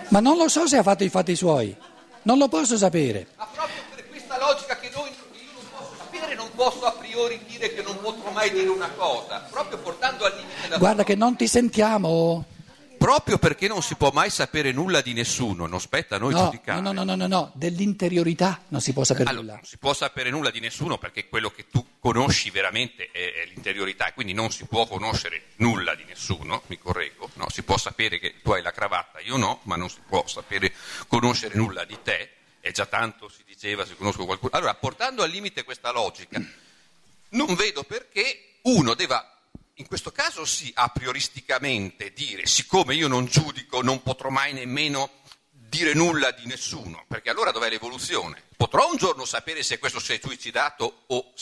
Ma 0.08 0.20
non 0.20 0.36
lo 0.36 0.48
so 0.48 0.66
se 0.66 0.76
ha 0.76 0.82
fatto 0.82 1.04
i 1.04 1.08
fatti 1.08 1.36
suoi. 1.36 1.76
Non 2.22 2.38
lo 2.38 2.48
posso 2.48 2.76
sapere. 2.76 3.28
Ma 3.36 3.46
proprio 3.52 3.82
per 3.94 4.08
questa 4.08 4.38
logica 4.38 4.76
che 4.78 4.90
noi, 4.94 5.10
io 5.10 5.50
non 5.54 5.64
posso 5.70 5.94
sapere, 5.98 6.34
non 6.34 6.48
posso 6.54 6.84
a 6.86 6.92
priori 6.92 7.40
dire 7.46 7.72
che 7.74 7.82
non 7.82 7.98
potrò 8.00 8.30
mai 8.30 8.50
dire 8.50 8.68
una 8.68 8.90
cosa. 8.96 9.46
Proprio 9.50 9.78
portando 9.78 10.24
al 10.24 10.32
limite 10.36 10.68
la 10.68 10.78
Guarda 10.78 11.04
che 11.04 11.14
non 11.14 11.36
ti 11.36 11.46
sentiamo 11.46 12.44
proprio 13.04 13.36
perché 13.36 13.68
non 13.68 13.82
si 13.82 13.96
può 13.96 14.10
mai 14.12 14.30
sapere 14.30 14.72
nulla 14.72 15.02
di 15.02 15.12
nessuno, 15.12 15.66
non 15.66 15.78
spetta 15.78 16.16
a 16.16 16.18
noi 16.18 16.32
no, 16.32 16.44
giudicare. 16.44 16.80
No, 16.80 16.90
no, 16.90 17.04
no, 17.04 17.14
no, 17.14 17.26
no, 17.26 17.52
dell'interiorità 17.54 18.62
non 18.68 18.80
si 18.80 18.94
può 18.94 19.04
sapere 19.04 19.28
allora, 19.28 19.42
nulla. 19.42 19.54
Non 19.56 19.66
si 19.66 19.76
può 19.76 19.92
sapere 19.92 20.30
nulla 20.30 20.50
di 20.50 20.58
nessuno 20.58 20.96
perché 20.96 21.28
quello 21.28 21.50
che 21.50 21.66
tu 21.68 21.86
conosci 21.98 22.48
veramente 22.48 23.10
è, 23.12 23.42
è 23.42 23.44
l'interiorità, 23.44 24.10
quindi 24.14 24.32
non 24.32 24.50
si 24.50 24.64
può 24.64 24.86
conoscere 24.86 25.48
nulla 25.56 25.94
di 25.94 26.04
nessuno, 26.04 26.62
mi 26.68 26.78
correggo, 26.78 27.28
no? 27.34 27.50
si 27.50 27.62
può 27.62 27.76
sapere 27.76 28.18
che 28.18 28.40
tu 28.42 28.52
hai 28.52 28.62
la 28.62 28.72
cravatta, 28.72 29.20
io 29.20 29.36
no, 29.36 29.60
ma 29.64 29.76
non 29.76 29.90
si 29.90 30.00
può 30.08 30.26
sapere, 30.26 30.72
conoscere 31.06 31.56
nulla 31.56 31.84
di 31.84 31.98
te, 32.02 32.30
è 32.60 32.72
già 32.72 32.86
tanto 32.86 33.28
si 33.28 33.42
diceva 33.44 33.84
se 33.84 33.96
conosco 33.96 34.24
qualcuno. 34.24 34.52
Allora, 34.54 34.72
portando 34.76 35.22
al 35.22 35.28
limite 35.28 35.62
questa 35.62 35.90
logica, 35.90 36.40
non 37.28 37.54
vedo 37.54 37.82
perché 37.82 38.60
uno 38.62 38.94
debba 38.94 39.33
in 39.74 39.86
questo 39.88 40.12
caso 40.12 40.44
sì, 40.44 40.70
a 40.74 40.88
prioristicamente 40.88 42.12
dire, 42.12 42.46
siccome 42.46 42.94
io 42.94 43.08
non 43.08 43.26
giudico, 43.26 43.82
non 43.82 44.02
potrò 44.02 44.28
mai 44.28 44.52
nemmeno 44.52 45.10
dire 45.50 45.94
nulla 45.94 46.30
di 46.30 46.46
nessuno, 46.46 47.04
perché 47.08 47.30
allora 47.30 47.50
dov'è 47.50 47.68
l'evoluzione? 47.68 48.42
Potrò 48.56 48.88
un 48.88 48.96
giorno 48.96 49.24
sapere 49.24 49.64
se 49.64 49.78
questo 49.78 49.98
si 49.98 50.12
è 50.12 50.20
suicidato 50.22 51.04
o, 51.08 51.32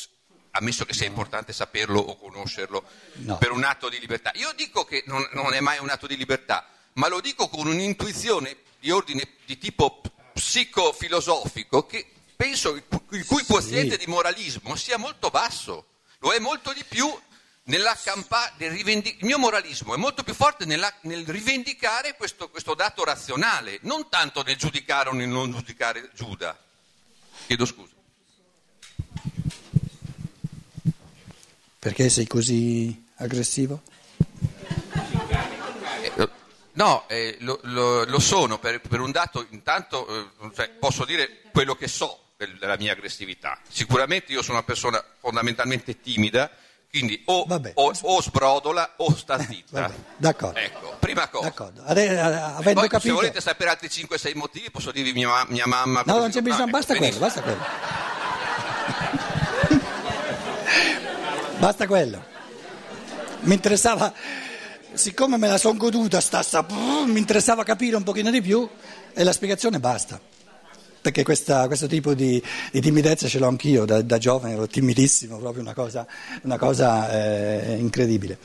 ammesso 0.53 0.87
che 0.87 0.95
sia 0.95 1.07
importante 1.07 1.53
saperlo 1.53 2.01
o 2.01 2.16
conoscerlo, 2.16 2.83
no. 3.16 3.37
per 3.37 3.51
un 3.51 3.64
atto 3.64 3.90
di 3.90 3.99
libertà. 3.99 4.31
Io 4.37 4.53
dico 4.55 4.85
che 4.85 5.03
non, 5.07 5.29
non, 5.33 5.53
è 5.53 5.61
mai 5.61 5.79
un 5.79 5.90
atto 5.90 6.07
di 6.07 6.16
libertà, 6.16 6.66
ma 6.95 7.09
lo 7.09 7.21
dico 7.21 7.49
con 7.49 7.66
un'intuizione 7.66 8.57
di 8.81 8.90
ordine 8.90 9.29
di 9.45 9.59
tipo 9.59 10.01
psicofilosofico 10.33 11.85
che 11.85 12.11
penso 12.35 12.75
il 12.75 13.27
cui 13.27 13.45
quoziente 13.45 13.99
sì. 13.99 14.05
di 14.05 14.11
moralismo 14.11 14.75
sia 14.75 14.97
molto 14.97 15.29
basso 15.29 15.87
lo 16.18 16.33
è 16.33 16.38
molto 16.38 16.73
di 16.73 16.83
più 16.85 17.12
il 17.64 19.16
mio 19.20 19.38
moralismo 19.38 19.94
è 19.94 19.96
molto 19.96 20.22
più 20.25 20.35
forte 20.35 20.64
nella- 20.64 20.92
nel 21.03 21.25
rivendicare 21.27 22.16
questo, 22.16 22.51
questo 22.51 22.75
dato 22.75 23.05
razionale, 23.05 23.79
non 23.83 24.09
tanto 24.09 24.42
nel 24.42 24.57
giudicare 24.57 25.11
o 25.11 25.12
nel 25.12 25.29
non 25.29 25.51
giudicare 25.53 26.11
Giuda. 26.14 26.59
Chiedo 27.46 27.64
scusa. 27.64 27.90
Perché 31.79 32.09
sei 32.09 32.27
così 32.27 33.05
aggressivo? 33.16 33.83
Eh, 36.16 36.29
No, 36.75 37.07
eh, 37.09 37.37
lo, 37.40 37.61
lo- 37.64 38.05
lo 38.07 38.18
sono 38.18 38.59
per, 38.59 38.81
per 38.81 39.01
un 39.01 39.11
dato, 39.11 39.46
intanto 39.51 40.07
eh, 40.09 40.51
cioè, 40.55 40.70
posso 40.70 41.05
dire 41.05 41.42
quello 41.53 41.75
che 41.75 41.87
so 41.87 42.31
del- 42.38 42.57
della 42.57 42.77
mia 42.79 42.92
aggressività. 42.92 43.61
Sicuramente 43.68 44.33
io 44.33 44.40
sono 44.42 44.57
una 44.57 44.66
persona 44.66 45.05
fondamentalmente 45.20 46.01
timida, 46.01 46.51
quindi 46.92 47.22
o, 47.24 47.46
o- 47.74 47.92
o 48.02 48.20
sbrodola 48.20 48.92
o 48.98 49.16
sta 49.16 49.38
zitta. 49.38 49.81
Vabbè, 49.81 49.94
d'accordo. 50.18 50.59
Ecco, 50.59 50.94
prima 50.98 51.26
cosa. 51.28 51.48
D'accordo. 51.48 51.83
Ade- 51.87 52.05
eh, 52.05 52.18
avendo 52.18 52.81
Poi, 52.81 52.83
se 52.83 52.88
capito... 52.88 53.14
volete 53.14 53.40
sapere 53.40 53.70
altri 53.70 53.88
5-6 53.88 54.37
motivi, 54.37 54.70
posso 54.70 54.92
dirvi 54.92 55.14
mia, 55.14 55.46
mia 55.48 55.66
mamma. 55.66 56.02
No, 56.05 56.18
non 56.18 56.31
c'è 56.31 56.42
bisogno, 56.42 56.66
basta 56.70 56.94
quello, 56.94 57.18
basta 57.18 57.40
quello. 57.40 57.61
Basta 61.59 61.87
quello. 61.87 62.24
Mi 63.40 63.55
interessava, 63.55 64.12
siccome 64.92 65.38
me 65.38 65.48
la 65.48 65.57
sono 65.57 65.78
goduta, 65.78 66.20
sta, 66.20 66.42
sta- 66.42 66.66
mi 67.07 67.18
interessava 67.18 67.64
capire 67.64 67.96
un 67.96 68.02
pochino 68.02 68.31
di 68.31 68.42
più 68.42 68.68
e 69.14 69.24
la 69.24 69.33
spiegazione 69.33 69.81
basta. 69.81 70.20
Perché 71.03 71.25
questa- 71.25 71.67
questo 71.67 71.88
tipo 71.88 72.15
di, 72.15 72.41
di 72.71 72.81
timidezza 72.81 73.27
ce 73.27 73.41
l'ho 73.41 73.49
anch'io, 73.49 73.85
da, 73.85 74.01
da 74.03 74.19
giovane 74.19 74.55
ero 74.55 74.69
timidissimo, 74.69 75.37
proprio 75.38 75.61
una 75.61 75.75
cosa, 75.75 76.07
una 76.43 76.57
cosa, 76.57 77.11
eh, 77.11 77.75
incredibile. 77.77 78.38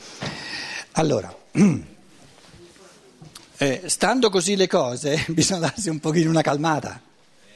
Allora, 0.92 1.32
eh, 3.58 3.82
stando 3.86 4.28
così 4.28 4.56
le 4.56 4.66
cose, 4.66 5.24
bisogna 5.28 5.60
darsi 5.60 5.88
un 5.88 6.00
pochino 6.00 6.30
una 6.30 6.42
calmata, 6.42 7.00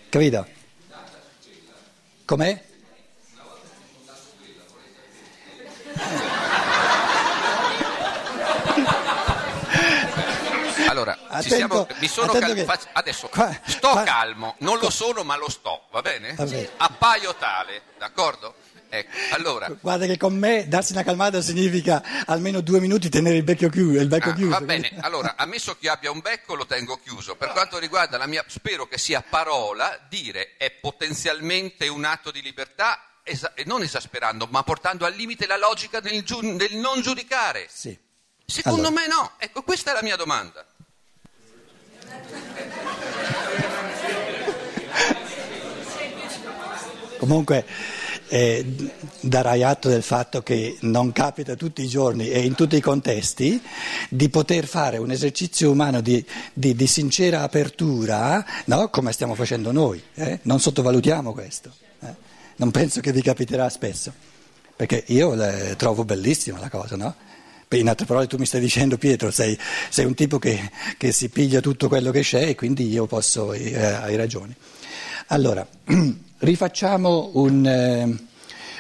capito? 0.09 0.47
Com'è? 2.25 2.63
Allora, 10.89 11.17
ci 11.17 11.23
Attento- 11.47 11.87
siamo, 11.87 12.01
mi 12.01 12.09
sono 12.09 12.33
cal- 12.33 12.55
che- 12.55 12.65
faccio- 12.65 12.89
adesso 12.93 13.29
qua- 13.29 13.61
sto 13.67 13.89
qua- 13.91 14.03
calmo, 14.05 14.55
non 14.59 14.79
lo 14.79 14.91
sono 14.91 15.23
ma 15.25 15.37
lo 15.37 15.49
sto, 15.51 15.87
va 15.91 16.01
bene? 16.03 16.35
Va 16.35 16.45
bene. 16.45 16.71
Appaio 16.77 17.35
tale, 17.37 17.83
d'accordo? 17.99 18.55
Ecco, 18.95 19.11
allora, 19.31 19.75
Guarda 19.81 20.05
che 20.05 20.19
con 20.19 20.37
me 20.37 20.69
darsi 20.69 20.93
una 20.93 21.03
calmata 21.03 21.41
significa 21.41 22.03
almeno 22.27 22.61
due 22.61 22.79
minuti 22.79 23.09
tenere 23.09 23.37
il 23.37 23.43
becchio 23.43 23.71
chiuso. 23.71 23.99
Il 23.99 24.07
becco 24.09 24.29
Ah, 24.29 24.35
chiuso 24.35 24.51
va 24.51 24.61
bene, 24.61 24.93
allora, 25.01 25.35
ammesso 25.37 25.73
che 25.79 25.87
io 25.87 25.93
abbia 25.93 26.11
un 26.11 26.21
becco 26.21 26.55
lo 26.55 26.67
tengo 26.67 26.99
chiuso. 27.03 27.35
Per 27.35 27.53
quanto 27.53 27.79
riguarda 27.79 28.19
la 28.19 28.27
mia, 28.27 28.45
spero 28.49 28.87
che 28.87 28.99
sia 28.99 29.25
parola, 29.27 29.99
dire 30.11 30.57
è 30.59 30.71
potenzialmente 30.73 31.89
un 31.89 32.05
atto 32.05 32.31
di 32.31 32.43
libertà, 32.43 33.01
esa- 33.23 33.55
e 33.55 33.65
non 33.65 33.83
esasperando, 33.83 34.47
ma 34.51 34.63
portando 34.63 35.07
al 35.07 35.15
limite 35.15 35.47
la 35.47 35.57
logica 35.57 36.01
del, 36.01 36.23
giu- 36.23 36.57
del 36.57 36.75
non 36.77 37.01
giudicare. 37.01 37.69
Sì. 37.71 37.97
Secondo 38.45 38.89
Allora. 38.89 39.01
me 39.03 39.07
no. 39.07 39.33
Ecco, 39.39 39.63
questa 39.63 39.93
è 39.93 39.95
la 39.95 40.03
mia 40.03 40.17
domanda. 40.17 40.67
Comunque 47.19 47.65
eh, 48.29 48.65
darai 49.21 49.63
atto 49.63 49.89
del 49.89 50.03
fatto 50.03 50.43
che 50.43 50.77
non 50.81 51.13
capita 51.13 51.55
tutti 51.55 51.83
i 51.83 51.87
giorni 51.89 52.29
e 52.31 52.41
in 52.45 52.55
tutti 52.57 52.75
i 52.77 52.81
contesti 52.81 53.63
di 54.09 54.29
poter 54.29 54.67
fare 54.67 54.99
un 54.99 55.11
esercizio 55.13 55.71
umano 55.71 56.01
di, 56.01 56.25
di- 56.53 56.75
di 56.75 56.87
sincera 56.89 57.43
apertura, 57.43 58.45
no? 58.67 58.89
come 58.89 59.13
stiamo 59.13 59.35
facendo 59.37 59.71
noi. 59.71 60.03
eh? 60.15 60.41
Non 60.43 60.59
sottovalutiamo 60.59 61.33
questo. 61.33 61.73
eh? 62.01 62.15
Non 62.57 62.73
penso 62.73 63.01
che 63.01 63.13
vi 63.13 63.23
capiterà 63.23 63.69
spesso, 63.69 64.13
perché 64.75 65.05
io 65.09 65.35
le 65.35 65.75
trovo 65.77 66.05
bellissima 66.05 66.59
la 66.59 66.71
cosa, 66.71 66.97
no? 66.97 67.15
In 67.79 67.89
altre 67.89 68.07
parole 68.07 68.27
tu 68.27 68.37
mi 68.37 68.47
stai 68.47 68.61
dicendo 68.61 68.99
Pietro, 68.99 69.31
sei, 69.31 69.59
sei 69.89 70.05
un 70.05 70.15
tipo 70.15 70.39
che, 70.39 70.71
che 70.97 71.13
si 71.13 71.29
piglia 71.29 71.61
tutto 71.61 71.89
quello 71.89 72.11
che 72.11 72.21
c'è 72.21 72.49
e 72.49 72.55
quindi 72.55 72.89
io 72.89 73.07
posso, 73.07 73.53
eh, 73.53 73.75
hai 73.77 74.17
ragione. 74.17 74.57
Allora, 75.29 75.67
rifacciamo 76.39 77.31
un, 77.35 77.67
eh, 77.67 78.17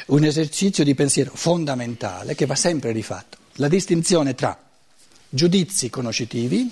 un 0.07 0.24
esercizio 0.24 0.85
di 0.85 0.94
pensiero 0.94 1.31
fondamentale 1.35 2.35
che 2.35 2.46
va 2.46 2.55
sempre 2.55 2.92
rifatto. 2.92 3.38
La 3.55 3.68
distinzione 3.68 4.35
tra 4.35 4.59
giudizi 5.28 5.88
conoscitivi, 5.88 6.70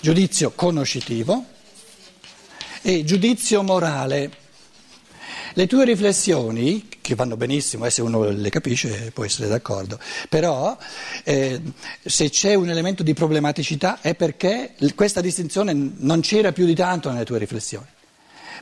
giudizio 0.00 0.52
conoscitivo 0.52 1.44
e 2.82 3.04
giudizio 3.04 3.62
morale. 3.62 4.30
Le 5.54 5.66
tue 5.66 5.84
riflessioni, 5.84 6.88
che 7.02 7.14
vanno 7.14 7.36
benissimo, 7.36 7.84
eh, 7.84 7.90
se 7.90 8.00
uno 8.00 8.30
le 8.30 8.48
capisce 8.48 9.10
può 9.12 9.24
essere 9.24 9.48
d'accordo, 9.48 9.98
però 10.30 10.74
eh, 11.24 11.60
se 12.02 12.30
c'è 12.30 12.54
un 12.54 12.70
elemento 12.70 13.02
di 13.02 13.12
problematicità 13.12 14.00
è 14.00 14.14
perché 14.14 14.74
questa 14.94 15.20
distinzione 15.20 15.74
non 15.74 16.20
c'era 16.20 16.52
più 16.52 16.64
di 16.64 16.74
tanto 16.74 17.10
nelle 17.10 17.24
tue 17.26 17.38
riflessioni. 17.38 17.86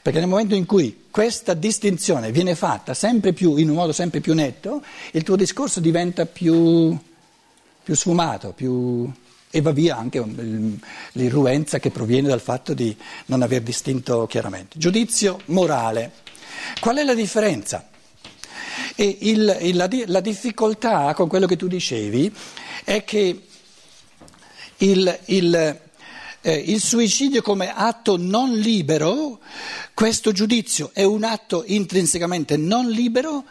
Perché 0.03 0.19
nel 0.19 0.29
momento 0.29 0.55
in 0.55 0.65
cui 0.65 1.05
questa 1.11 1.53
distinzione 1.53 2.33
viene 2.33 2.55
fatta 2.55 2.95
sempre 2.95 3.35
più, 3.35 3.57
in 3.57 3.69
un 3.69 3.77
modo 3.77 3.93
sempre 3.93 4.21
più 4.21 4.33
netto, 4.33 4.83
il 5.13 5.23
tuo 5.23 5.37
discorso 5.37 5.79
diventa 5.79 6.25
più, 6.25 6.97
più 7.83 7.95
sfumato, 7.95 8.53
più, 8.53 9.13
e 9.51 9.61
va 9.61 9.73
via 9.73 9.99
anche 9.99 10.19
il- 10.19 10.79
l'irruenza 11.13 11.79
che 11.79 11.91
proviene 11.91 12.29
dal 12.29 12.41
fatto 12.41 12.73
di 12.73 12.97
non 13.27 13.43
aver 13.43 13.61
distinto 13.61 14.27
chiaramente. 14.27 14.79
Giudizio 14.79 15.41
morale. 15.47 16.13
Qual 16.81 16.97
è 16.97 17.03
la 17.05 17.15
differenza? 17.15 17.90
E 19.01 19.17
il- 19.21 19.57
il- 19.63 19.77
la, 19.77 19.89
la 20.09 20.21
difficoltà 20.21 21.15
con 21.15 21.27
quello 21.27 21.47
che 21.47 21.57
tu 21.57 21.69
dicevi 21.69 22.31
è 22.85 23.03
che 23.03 23.47
il, 24.77 25.19
il, 25.25 25.55
eh, 26.43 26.55
il 26.55 26.83
suicidio 26.83 27.41
come 27.41 27.73
atto 27.75 28.19
non 28.19 28.53
libero, 28.59 29.41
questo 29.95 30.33
giudizio 30.33 30.91
è 30.93 31.03
un 31.03 31.25
atto 31.25 31.65
intrinsecamente 31.67 32.59
non 32.59 32.91
libero, 32.91 33.45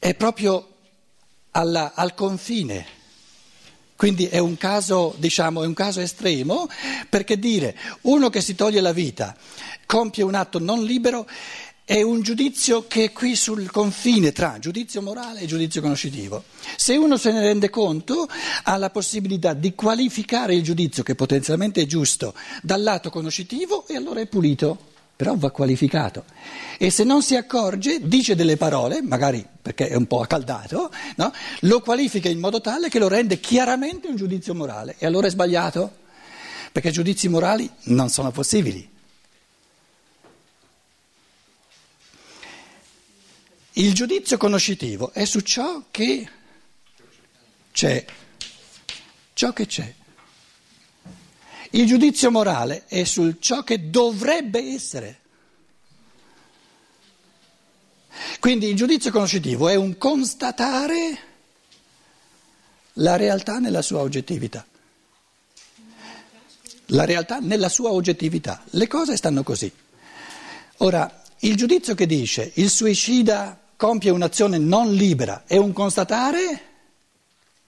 è 0.00 0.12
proprio 0.14 0.70
alla- 1.52 1.92
al 1.94 2.14
confine. 2.14 2.94
Quindi 3.94 4.26
è 4.26 4.38
un, 4.38 4.56
caso, 4.56 5.14
diciamo, 5.18 5.62
è 5.62 5.66
un 5.66 5.72
caso 5.72 6.00
estremo 6.00 6.66
perché 7.08 7.38
dire 7.38 7.76
uno 8.02 8.28
che 8.28 8.40
si 8.40 8.56
toglie 8.56 8.80
la 8.80 8.92
vita 8.92 9.36
compie 9.86 10.24
un 10.24 10.34
atto 10.34 10.58
non 10.58 10.82
libero 10.84 11.26
è 11.88 12.02
un 12.02 12.20
giudizio 12.20 12.88
che 12.88 13.04
è 13.04 13.12
qui 13.12 13.36
sul 13.36 13.70
confine 13.70 14.32
tra 14.32 14.58
giudizio 14.58 15.00
morale 15.00 15.42
e 15.42 15.46
giudizio 15.46 15.80
conoscitivo. 15.80 16.42
Se 16.76 16.96
uno 16.96 17.16
se 17.16 17.30
ne 17.30 17.40
rende 17.40 17.70
conto 17.70 18.28
ha 18.64 18.76
la 18.76 18.90
possibilità 18.90 19.52
di 19.52 19.72
qualificare 19.76 20.56
il 20.56 20.64
giudizio 20.64 21.04
che 21.04 21.14
potenzialmente 21.14 21.82
è 21.82 21.86
giusto 21.86 22.34
dal 22.60 22.82
lato 22.82 23.08
conoscitivo 23.08 23.86
e 23.86 23.94
allora 23.94 24.18
è 24.18 24.26
pulito, 24.26 24.76
però 25.14 25.36
va 25.36 25.52
qualificato. 25.52 26.24
E 26.76 26.90
se 26.90 27.04
non 27.04 27.22
si 27.22 27.36
accorge 27.36 28.00
dice 28.02 28.34
delle 28.34 28.56
parole, 28.56 29.00
magari 29.00 29.46
perché 29.62 29.86
è 29.86 29.94
un 29.94 30.08
po' 30.08 30.22
accaldato, 30.22 30.90
no? 31.14 31.32
lo 31.60 31.80
qualifica 31.82 32.28
in 32.28 32.40
modo 32.40 32.60
tale 32.60 32.88
che 32.88 32.98
lo 32.98 33.06
rende 33.06 33.38
chiaramente 33.38 34.08
un 34.08 34.16
giudizio 34.16 34.56
morale 34.56 34.96
e 34.98 35.06
allora 35.06 35.28
è 35.28 35.30
sbagliato, 35.30 35.98
perché 36.72 36.90
giudizi 36.90 37.28
morali 37.28 37.70
non 37.84 38.08
sono 38.08 38.32
possibili. 38.32 38.94
Il 43.78 43.92
giudizio 43.92 44.38
conoscitivo 44.38 45.12
è 45.12 45.26
su 45.26 45.40
ciò 45.40 45.84
che 45.90 46.26
c'è, 47.72 48.06
ciò 49.34 49.52
che 49.52 49.66
c'è. 49.66 49.94
Il 51.72 51.86
giudizio 51.86 52.30
morale 52.30 52.84
è 52.86 53.04
su 53.04 53.36
ciò 53.38 53.62
che 53.64 53.90
dovrebbe 53.90 54.72
essere. 54.72 55.20
Quindi 58.40 58.68
il 58.68 58.76
giudizio 58.76 59.10
conoscitivo 59.10 59.68
è 59.68 59.74
un 59.74 59.98
constatare 59.98 61.18
la 62.94 63.16
realtà 63.16 63.58
nella 63.58 63.82
sua 63.82 64.00
oggettività. 64.00 64.66
La 66.90 67.04
realtà 67.04 67.40
nella 67.40 67.68
sua 67.68 67.90
oggettività. 67.90 68.64
Le 68.70 68.86
cose 68.86 69.18
stanno 69.18 69.42
così. 69.42 69.70
Ora, 70.78 71.24
il 71.40 71.56
giudizio 71.56 71.94
che 71.94 72.06
dice 72.06 72.52
il 72.54 72.70
suicida 72.70 73.64
compie 73.76 74.10
un'azione 74.10 74.58
non 74.58 74.92
libera 74.92 75.44
è 75.46 75.56
un 75.56 75.72
constatare 75.72 76.60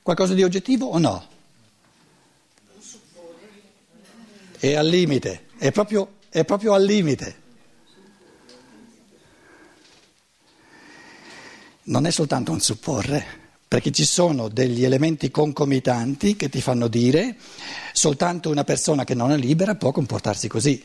qualcosa 0.03 0.35
di 0.35 0.43
oggettivo 0.43 0.87
o 0.87 0.99
no? 0.99 1.27
È 4.59 4.75
al 4.75 4.89
limite, 4.89 5.47
è 5.59 5.71
proprio, 5.71 6.15
è 6.29 6.45
proprio 6.45 6.73
al 6.75 6.85
limite. 6.85 7.47
non 11.89 12.07
è 12.07 12.11
soltanto 12.11 12.53
un 12.53 12.61
supporre, 12.61 13.25
perché 13.67 13.91
ci 13.91 14.05
sono 14.05 14.49
degli 14.49 14.85
elementi 14.85 15.31
concomitanti 15.31 16.37
che 16.37 16.49
ti 16.49 16.61
fanno 16.61 16.89
dire 16.89 17.37
soltanto 17.93 18.51
una 18.51 18.65
persona 18.65 19.05
che 19.05 19.15
non 19.15 19.31
è 19.33 19.37
libera 19.37 19.75
può 19.75 19.93
comportarsi 19.93 20.49
così, 20.49 20.83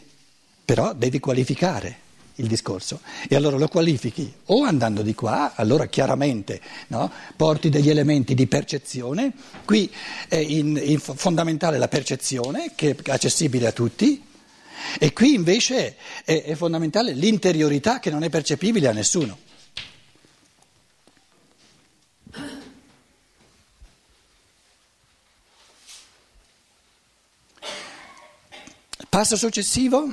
però 0.66 0.94
devi 0.94 1.20
qualificare 1.20 2.00
il 2.36 2.48
discorso. 2.48 3.02
E 3.28 3.36
allora 3.36 3.58
lo 3.58 3.68
qualifichi 3.68 4.32
o 4.46 4.64
andando 4.64 5.02
di 5.02 5.14
qua, 5.14 5.54
allora 5.56 5.86
chiaramente 5.88 6.62
no, 6.88 7.12
porti 7.36 7.70
degli 7.70 7.90
elementi 7.90 8.34
di 8.34 8.48
percezione, 8.48 9.34
qui 9.66 9.92
è 10.28 10.38
in, 10.38 10.80
in 10.84 11.00
fondamentale 11.00 11.78
la 11.78 11.88
percezione 11.88 12.72
che 12.76 12.96
è 13.02 13.12
accessibile 13.12 13.68
a 13.68 13.72
tutti. 13.72 14.24
E 15.00 15.14
qui 15.14 15.34
invece 15.34 15.96
è, 16.26 16.44
è 16.44 16.56
fondamentale 16.56 17.14
l'interiorità 17.14 18.00
che 18.00 18.10
non 18.10 18.24
è 18.24 18.30
percepibile 18.30 18.88
a 18.88 18.92
nessuno. 18.92 19.38
Passo 29.10 29.38
successivo, 29.38 30.12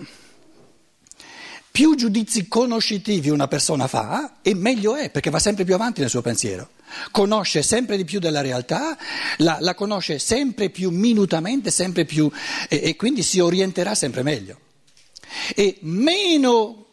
più 1.80 1.94
giudizi 1.94 2.46
conoscitivi 2.46 3.30
una 3.30 3.48
persona 3.48 3.86
fa 3.86 4.34
e 4.42 4.54
meglio 4.54 4.96
è 4.96 5.08
perché 5.08 5.30
va 5.30 5.38
sempre 5.38 5.64
più 5.64 5.72
avanti 5.72 6.02
nel 6.02 6.10
suo 6.10 6.20
pensiero, 6.20 6.72
conosce 7.10 7.62
sempre 7.62 7.96
di 7.96 8.04
più 8.04 8.18
della 8.18 8.42
realtà, 8.42 8.98
la, 9.38 9.56
la 9.60 9.74
conosce 9.74 10.18
sempre 10.18 10.68
più 10.68 10.90
minutamente 10.90 11.70
sempre 11.70 12.04
più, 12.04 12.30
e, 12.68 12.80
e 12.82 12.96
quindi 12.96 13.22
si 13.22 13.40
orienterà 13.40 13.94
sempre 13.94 14.22
meglio. 14.22 14.58
E 15.56 15.78
meno 15.80 16.84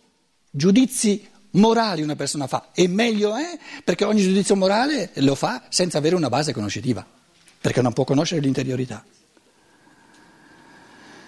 giudizi 0.49 1.27
morali 1.51 2.01
una 2.01 2.15
persona 2.15 2.47
fa 2.47 2.69
e 2.73 2.87
meglio 2.87 3.35
è 3.35 3.59
perché 3.83 4.05
ogni 4.05 4.21
giudizio 4.21 4.55
morale 4.55 5.09
lo 5.15 5.35
fa 5.35 5.63
senza 5.67 5.97
avere 5.97 6.15
una 6.15 6.29
base 6.29 6.53
conoscitiva, 6.53 7.05
perché 7.59 7.81
non 7.81 7.91
può 7.91 8.05
conoscere 8.05 8.39
l'interiorità. 8.39 9.03